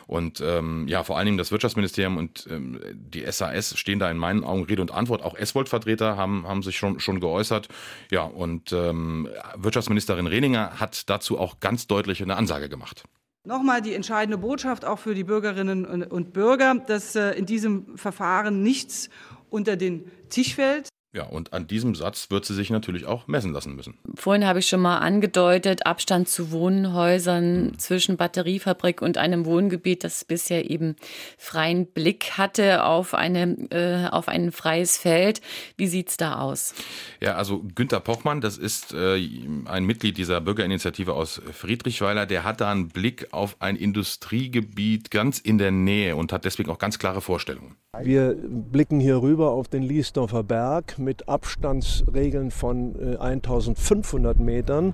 Und 0.07 0.41
ähm, 0.41 0.88
ja, 0.88 1.03
vor 1.03 1.17
allen 1.17 1.25
Dingen 1.25 1.38
das 1.38 1.51
Wirtschaftsministerium 1.51 2.17
und 2.17 2.47
ähm, 2.49 2.79
die 2.93 3.29
SAS 3.31 3.77
stehen 3.77 3.99
da 3.99 4.10
in 4.10 4.17
meinen 4.17 4.43
Augen 4.43 4.63
Rede 4.63 4.81
und 4.81 4.91
Antwort. 4.91 5.23
Auch 5.23 5.36
S-Volt-Vertreter 5.36 6.17
haben, 6.17 6.47
haben 6.47 6.63
sich 6.63 6.77
schon, 6.77 6.99
schon 6.99 7.19
geäußert. 7.19 7.67
Ja, 8.10 8.23
und 8.23 8.71
ähm, 8.73 9.27
Wirtschaftsministerin 9.55 10.27
Rehninger 10.27 10.79
hat 10.79 11.10
dazu 11.10 11.39
auch 11.39 11.60
ganz 11.60 11.88
deutlich 11.88 12.21
eine 12.21 12.36
Ansage 12.36 12.69
gemacht. 12.69 13.03
Nochmal 13.43 13.81
die 13.81 13.95
entscheidende 13.95 14.38
Botschaft 14.38 14.86
auch 14.86 14.99
für 14.99 15.15
die 15.15 15.23
Bürgerinnen 15.23 16.03
und 16.03 16.31
Bürger, 16.31 16.75
dass 16.75 17.15
äh, 17.15 17.31
in 17.31 17.47
diesem 17.47 17.97
Verfahren 17.97 18.62
nichts 18.62 19.10
unter 19.49 19.75
den 19.77 20.12
Tisch 20.29 20.55
fällt. 20.55 20.89
Ja, 21.13 21.24
und 21.24 21.52
an 21.52 21.67
diesem 21.67 21.93
Satz 21.93 22.32
wird 22.32 22.45
sie 22.45 22.54
sich 22.54 22.69
natürlich 22.69 23.06
auch 23.06 23.28
messen 23.28 23.52
lassen 23.52 23.76
müssen. 23.76 23.97
Vorhin 24.15 24.47
habe 24.47 24.60
ich 24.60 24.67
schon 24.67 24.80
mal 24.80 25.00
angedeutet, 25.00 25.86
Abstand 25.86 26.30
zu 26.30 26.52
Wohnhäusern 26.52 27.65
mhm. 27.65 27.80
zwischen 27.80 28.15
Batteriefabrik 28.15 29.02
und 29.02 29.17
einem 29.17 29.45
Wohngebiet, 29.45 30.06
das 30.06 30.24
bisher 30.24 30.69
eben 30.69 30.95
freien 31.38 31.86
Blick 31.88 32.38
hatte 32.38 32.86
auf, 32.86 33.13
eine, 33.13 33.58
äh, 33.71 34.10
auf 34.10 34.30
ein 34.30 34.54
freies 34.54 34.97
Feld. 34.97 35.41
Wie 35.76 35.88
sieht 35.88 36.10
es 36.12 36.17
da 36.17 36.39
aus? 36.39 36.74
Ja, 37.19 37.36
also 37.36 37.62
Günter 37.76 38.00
Pochmann, 38.00 38.39
das 38.39 38.58
ist 38.58 38.93
äh, 38.93 39.17
ein 39.65 39.84
Mitglied 39.84 40.17
dieser 40.17 40.39
Bürgerinitiative 40.39 41.13
aus 41.13 41.41
Friedrichweiler, 41.52 42.26
der 42.26 42.45
hat 42.45 42.62
da 42.62 42.71
einen 42.71 42.88
Blick 42.88 43.28
auf 43.32 43.58
ein 43.60 43.76
Industriegebiet 43.76 45.12
ganz 45.12 45.39
in 45.39 45.58
der 45.58 45.71
Nähe 45.71 46.15
und 46.15 46.32
hat 46.32 46.45
deswegen 46.45 46.71
auch 46.71 46.80
ganz 46.80 47.00
klare 47.00 47.19
Vorstellungen. 47.19 47.76
Wir 47.99 48.38
blicken 48.41 49.01
hier 49.01 49.21
rüber 49.21 49.51
auf 49.51 49.67
den 49.67 49.84
Liesdorfer 49.84 50.43
Berg 50.43 50.97
mit 50.97 51.27
Abstandsregeln 51.27 52.49
von 52.49 52.95
1500 53.19 54.39
äh, 54.39 54.41
Metern 54.41 54.93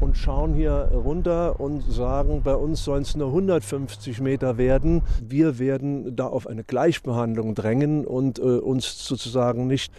und 0.00 0.16
schauen 0.16 0.52
hier 0.52 0.90
runter 0.92 1.60
und 1.60 1.82
sagen, 1.82 2.42
bei 2.42 2.56
uns 2.56 2.82
sollen 2.82 3.02
es 3.02 3.14
nur 3.14 3.28
150 3.28 4.20
Meter 4.20 4.58
werden. 4.58 5.02
Wir 5.22 5.60
werden 5.60 6.16
da 6.16 6.26
auf 6.26 6.48
eine 6.48 6.64
Gleichbehandlung 6.64 7.54
drängen 7.54 8.04
und 8.04 8.40
äh, 8.40 8.42
uns 8.42 9.06
sozusagen 9.06 9.68
nicht 9.68 9.92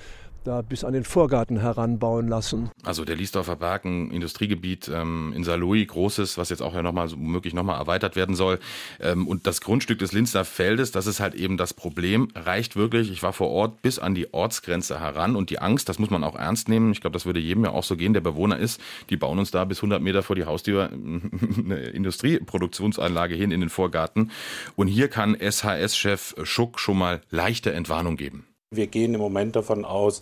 da 0.43 0.62
bis 0.62 0.84
an 0.84 0.93
den 0.93 1.03
Vorgarten 1.03 1.60
heranbauen 1.60 2.27
lassen. 2.27 2.69
Also 2.84 3.06
der 3.06 3.15
Liesdorfer 3.15 3.56
Berg, 3.56 3.86
ein 3.86 4.12
Industriegebiet 4.12 4.89
ähm, 4.93 5.34
in 5.36 5.43
Saarlouis, 5.43 5.88
großes, 5.88 6.38
was 6.38 6.49
jetzt 6.49 6.62
auch 6.62 6.73
ja 6.73 6.84
nochmal 6.84 7.08
so 7.08 7.17
möglich 7.17 7.53
nochmal 7.53 7.79
erweitert 7.79 8.15
werden 8.15 8.36
soll. 8.36 8.60
Ähm, 8.99 9.27
und 9.27 9.47
das 9.47 9.62
Grundstück 9.62 9.99
des 9.99 10.12
Linzer 10.12 10.45
Feldes, 10.45 10.91
das 10.91 11.08
ist 11.08 11.19
halt 11.19 11.36
eben 11.36 11.58
das 11.58 11.73
Problem, 11.73 12.29
reicht 12.36 12.75
wirklich, 12.75 13.12
ich 13.12 13.23
war 13.23 13.34
vor 13.34 13.49
Ort, 13.49 13.82
bis 13.82 13.99
an 13.99 14.15
die 14.15 14.34
Ortsgrenze 14.34 14.99
heran. 14.99 15.36
Und 15.36 15.49
die 15.49 15.60
Angst, 15.60 15.89
das 15.89 15.99
muss 15.99 16.10
man 16.10 16.23
auch 16.23 16.36
ernst 16.36 16.69
nehmen, 16.69 16.91
ich 16.91 17.01
glaube, 17.01 17.13
das 17.13 17.25
würde 17.25 17.39
jedem 17.39 17.63
ja 17.63 17.71
auch 17.71 17.84
so 17.84 17.95
gehen, 17.95 18.13
der 18.13 18.21
Bewohner 18.21 18.58
ist, 18.58 18.79
die 19.10 19.17
bauen 19.17 19.39
uns 19.39 19.51
da 19.51 19.65
bis 19.65 19.79
100 19.79 20.01
Meter 20.01 20.23
vor 20.23 20.36
die 20.36 20.45
Haustür 20.45 20.89
eine 21.58 21.75
Industrieproduktionsanlage 21.75 23.36
hin 23.36 23.51
in 23.51 23.62
den 23.62 23.69
Vorgarten. 23.69 24.32
Und 24.75 24.88
hier 24.88 25.08
kann 25.08 25.36
SHS-Chef 25.36 26.36
Schuck 26.43 26.79
schon 26.79 26.97
mal 26.97 27.21
leichte 27.29 27.73
Entwarnung 27.73 28.17
geben. 28.17 28.45
Wir 28.75 28.88
gehen 28.88 29.13
im 29.13 29.19
Moment 29.19 29.55
davon 29.55 29.86
aus, 29.86 30.21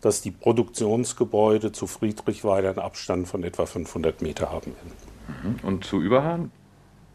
dass 0.00 0.22
die 0.22 0.30
Produktionsgebäude 0.30 1.72
zu 1.72 1.86
Friedrichweiler 1.86 2.70
einen 2.70 2.78
Abstand 2.78 3.28
von 3.28 3.44
etwa 3.44 3.66
500 3.66 4.22
Meter 4.22 4.50
haben 4.50 4.72
werden. 4.74 5.58
Mhm. 5.60 5.66
Und 5.66 5.84
zu 5.84 6.00
Überhahn? 6.00 6.50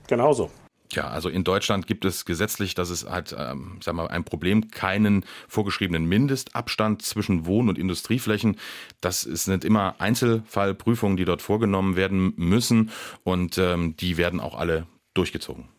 Genauso. 0.07 0.51
Ja, 0.91 1.07
also 1.07 1.29
in 1.29 1.43
Deutschland 1.43 1.87
gibt 1.87 2.05
es 2.05 2.25
gesetzlich, 2.25 2.75
das 2.75 2.89
ist 2.89 3.09
halt, 3.09 3.35
ähm, 3.37 3.79
sag 3.83 3.95
mal, 3.95 4.07
ein 4.07 4.23
Problem, 4.23 4.69
keinen 4.69 5.25
vorgeschriebenen 5.47 6.05
Mindestabstand 6.05 7.01
zwischen 7.01 7.45
Wohn- 7.45 7.69
und 7.69 7.77
Industrieflächen. 7.79 8.57
Das 9.01 9.21
sind 9.21 9.65
immer 9.65 9.95
Einzelfallprüfungen, 9.99 11.17
die 11.17 11.25
dort 11.25 11.41
vorgenommen 11.41 11.95
werden 11.95 12.33
müssen 12.37 12.91
und 13.23 13.57
ähm, 13.57 13.97
die 13.97 14.17
werden 14.17 14.39
auch 14.39 14.55
alle 14.55 14.85
durchgezogen. 15.15 15.74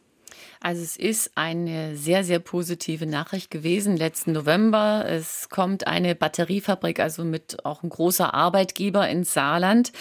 Also 0.60 0.82
es 0.82 0.96
ist 0.96 1.32
eine 1.34 1.96
sehr, 1.96 2.24
sehr 2.24 2.38
positive 2.38 3.06
Nachricht 3.06 3.50
gewesen 3.50 3.96
letzten 3.96 4.32
November. 4.32 5.04
Es 5.06 5.48
kommt 5.48 5.86
eine 5.86 6.14
Batteriefabrik, 6.14 7.00
also 7.00 7.24
mit 7.24 7.64
auch 7.64 7.82
ein 7.82 7.90
großer 7.90 8.34
Arbeitgeber 8.34 9.08
ins 9.08 9.34
Saarland. 9.34 9.92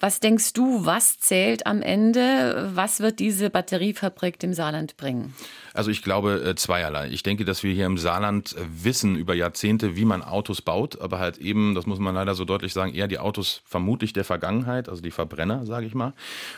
Was 0.00 0.20
denkst 0.20 0.52
du, 0.52 0.84
was 0.84 1.18
zählt 1.18 1.66
am 1.66 1.82
Ende? 1.82 2.70
Was 2.74 3.00
wird 3.00 3.18
diese 3.18 3.50
Batteriefabrik 3.50 4.38
dem 4.38 4.54
Saarland 4.54 4.96
bringen? 4.96 5.34
Also 5.74 5.90
ich 5.90 6.02
glaube 6.02 6.42
äh, 6.44 6.54
zweierlei. 6.54 7.08
Ich 7.08 7.22
denke, 7.22 7.44
dass 7.44 7.62
wir 7.62 7.72
hier 7.72 7.86
im 7.86 7.96
Saarland 7.96 8.54
äh, 8.56 8.60
wissen 8.84 9.16
über 9.16 9.34
Jahrzehnte, 9.34 9.96
wie 9.96 10.04
man 10.04 10.22
Autos 10.22 10.60
baut, 10.60 11.00
aber 11.00 11.18
halt 11.18 11.38
eben, 11.38 11.74
das 11.74 11.86
muss 11.86 11.98
man 11.98 12.14
leider 12.14 12.34
so 12.34 12.44
deutlich 12.44 12.72
sagen, 12.72 12.92
eher 12.92 13.08
die 13.08 13.18
Autos 13.18 13.62
vermutlich 13.64 14.12
der 14.12 14.24
Vergangenheit, 14.24 14.88
also 14.88 15.00
die 15.00 15.10
Verbrenner, 15.10 15.64
sage 15.64 15.86
ich 15.86 15.94
mal. 15.94 16.12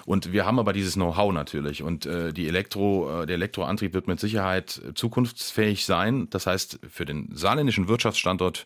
Und 0.05 0.33
wir 0.33 0.45
haben 0.45 0.59
aber 0.59 0.73
dieses 0.73 0.95
Know-how 0.95 1.33
natürlich 1.33 1.83
und 1.83 2.07
äh, 2.07 2.33
die 2.33 2.49
Elektro, 2.49 3.25
der 3.27 3.37
Elektroantrieb 3.45 3.93
wird 3.93 4.09
mit 4.09 4.21
Sicherheit 4.21 4.81
zukunftsfähig 4.95 5.85
sein. 5.85 6.29
Das 6.31 6.47
heißt, 6.47 6.79
für 6.89 7.05
den 7.05 7.29
saarländischen 7.35 7.89
Wirtschaftsstandort 7.89 8.65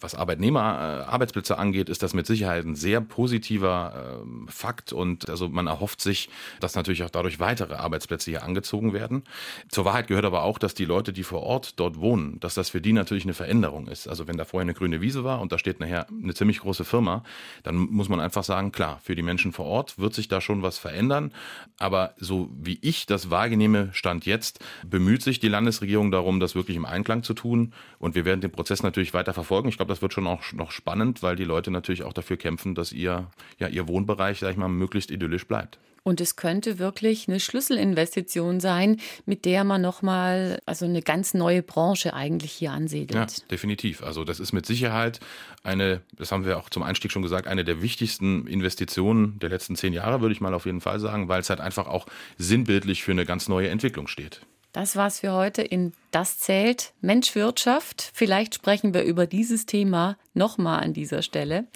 was 0.00 0.14
Arbeitnehmer, 0.14 1.04
äh, 1.06 1.10
Arbeitsplätze 1.10 1.58
angeht, 1.58 1.88
ist 1.88 2.02
das 2.02 2.14
mit 2.14 2.26
Sicherheit 2.26 2.64
ein 2.64 2.74
sehr 2.74 3.00
positiver 3.00 4.22
äh, 4.24 4.50
Fakt 4.50 4.92
und 4.92 5.28
also 5.28 5.48
man 5.48 5.66
erhofft 5.66 6.00
sich, 6.00 6.28
dass 6.60 6.74
natürlich 6.74 7.02
auch 7.04 7.10
dadurch 7.10 7.40
weitere 7.40 7.74
Arbeitsplätze 7.74 8.30
hier 8.30 8.42
angezogen 8.42 8.92
werden. 8.92 9.24
Zur 9.68 9.84
Wahrheit 9.84 10.08
gehört 10.08 10.24
aber 10.24 10.42
auch, 10.42 10.58
dass 10.58 10.74
die 10.74 10.84
Leute, 10.84 11.12
die 11.12 11.22
vor 11.22 11.42
Ort 11.42 11.78
dort 11.80 11.98
wohnen, 11.98 12.38
dass 12.40 12.54
das 12.54 12.70
für 12.70 12.80
die 12.80 12.92
natürlich 12.92 13.24
eine 13.24 13.34
Veränderung 13.34 13.88
ist. 13.88 14.08
Also 14.08 14.28
wenn 14.28 14.36
da 14.36 14.44
vorher 14.44 14.62
eine 14.62 14.74
grüne 14.74 15.00
Wiese 15.00 15.24
war 15.24 15.40
und 15.40 15.52
da 15.52 15.58
steht 15.58 15.80
nachher 15.80 16.06
eine 16.08 16.34
ziemlich 16.34 16.60
große 16.60 16.84
Firma, 16.84 17.22
dann 17.62 17.76
muss 17.76 18.08
man 18.08 18.20
einfach 18.20 18.44
sagen, 18.44 18.72
klar, 18.72 19.00
für 19.02 19.14
die 19.14 19.22
Menschen 19.22 19.52
vor 19.52 19.66
Ort 19.66 19.98
wird 19.98 20.14
sich 20.14 20.28
da 20.28 20.40
schon 20.40 20.62
was 20.62 20.78
verändern. 20.78 21.32
Aber 21.78 22.14
so 22.18 22.50
wie 22.52 22.78
ich 22.82 23.06
das 23.06 23.30
wahrnehme, 23.30 23.90
Stand 23.92 24.26
jetzt, 24.26 24.60
bemüht 24.86 25.22
sich 25.22 25.40
die 25.40 25.48
Landesregierung 25.48 26.10
darum, 26.10 26.40
das 26.40 26.54
wirklich 26.54 26.76
im 26.76 26.84
Einklang 26.84 27.22
zu 27.22 27.34
tun. 27.34 27.72
Und 27.98 28.14
wir 28.14 28.24
werden 28.24 28.40
den 28.40 28.50
Prozess 28.50 28.82
natürlich 28.82 29.14
weiter 29.14 29.32
verfolgen. 29.32 29.69
Ich 29.70 29.76
glaube, 29.76 29.90
das 29.90 30.02
wird 30.02 30.12
schon 30.12 30.26
auch 30.26 30.52
noch 30.52 30.70
spannend, 30.70 31.22
weil 31.22 31.36
die 31.36 31.44
Leute 31.44 31.70
natürlich 31.70 32.02
auch 32.02 32.12
dafür 32.12 32.36
kämpfen, 32.36 32.74
dass 32.74 32.92
ihr, 32.92 33.30
ja, 33.58 33.68
ihr 33.68 33.88
Wohnbereich, 33.88 34.40
sag 34.40 34.50
ich 34.50 34.56
mal, 34.56 34.68
möglichst 34.68 35.10
idyllisch 35.10 35.46
bleibt. 35.46 35.78
Und 36.02 36.20
es 36.20 36.36
könnte 36.36 36.78
wirklich 36.78 37.28
eine 37.28 37.40
Schlüsselinvestition 37.40 38.60
sein, 38.60 39.00
mit 39.26 39.44
der 39.44 39.64
man 39.64 39.82
nochmal 39.82 40.60
also 40.64 40.86
eine 40.86 41.02
ganz 41.02 41.34
neue 41.34 41.62
Branche 41.62 42.14
eigentlich 42.14 42.52
hier 42.52 42.72
ansiedelt. 42.72 43.14
Ja, 43.14 43.46
definitiv. 43.50 44.02
Also 44.02 44.24
das 44.24 44.40
ist 44.40 44.52
mit 44.52 44.64
Sicherheit 44.64 45.20
eine, 45.62 46.00
das 46.16 46.32
haben 46.32 46.46
wir 46.46 46.58
auch 46.58 46.70
zum 46.70 46.82
Einstieg 46.82 47.12
schon 47.12 47.22
gesagt, 47.22 47.46
eine 47.46 47.64
der 47.64 47.82
wichtigsten 47.82 48.46
Investitionen 48.46 49.38
der 49.40 49.50
letzten 49.50 49.76
zehn 49.76 49.92
Jahre, 49.92 50.22
würde 50.22 50.32
ich 50.32 50.40
mal 50.40 50.54
auf 50.54 50.64
jeden 50.64 50.80
Fall 50.80 51.00
sagen, 51.00 51.28
weil 51.28 51.40
es 51.40 51.50
halt 51.50 51.60
einfach 51.60 51.86
auch 51.86 52.06
sinnbildlich 52.38 53.02
für 53.02 53.12
eine 53.12 53.26
ganz 53.26 53.48
neue 53.48 53.68
Entwicklung 53.68 54.08
steht. 54.08 54.40
Das 54.72 54.94
war's 54.96 55.20
für 55.20 55.32
heute 55.32 55.62
in 55.62 55.92
Das 56.10 56.38
zählt 56.38 56.92
Mensch 57.00 57.34
Wirtschaft. 57.34 58.10
Vielleicht 58.14 58.54
sprechen 58.54 58.94
wir 58.94 59.02
über 59.02 59.26
dieses 59.26 59.66
Thema 59.66 60.16
nochmal 60.34 60.82
an 60.82 60.92
dieser 60.92 61.22
Stelle. 61.22 61.66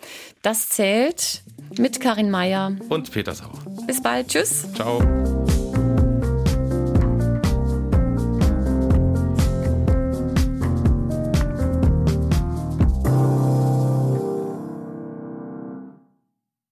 Das 0.42 0.68
zählt 0.68 1.42
mit 1.76 2.00
Karin 2.00 2.30
Meyer 2.30 2.76
und 2.88 3.10
Peter 3.10 3.34
Sauer. 3.34 3.58
Bis 3.86 4.02
bald. 4.02 4.28
Tschüss. 4.28 4.72
Ciao. 4.74 5.00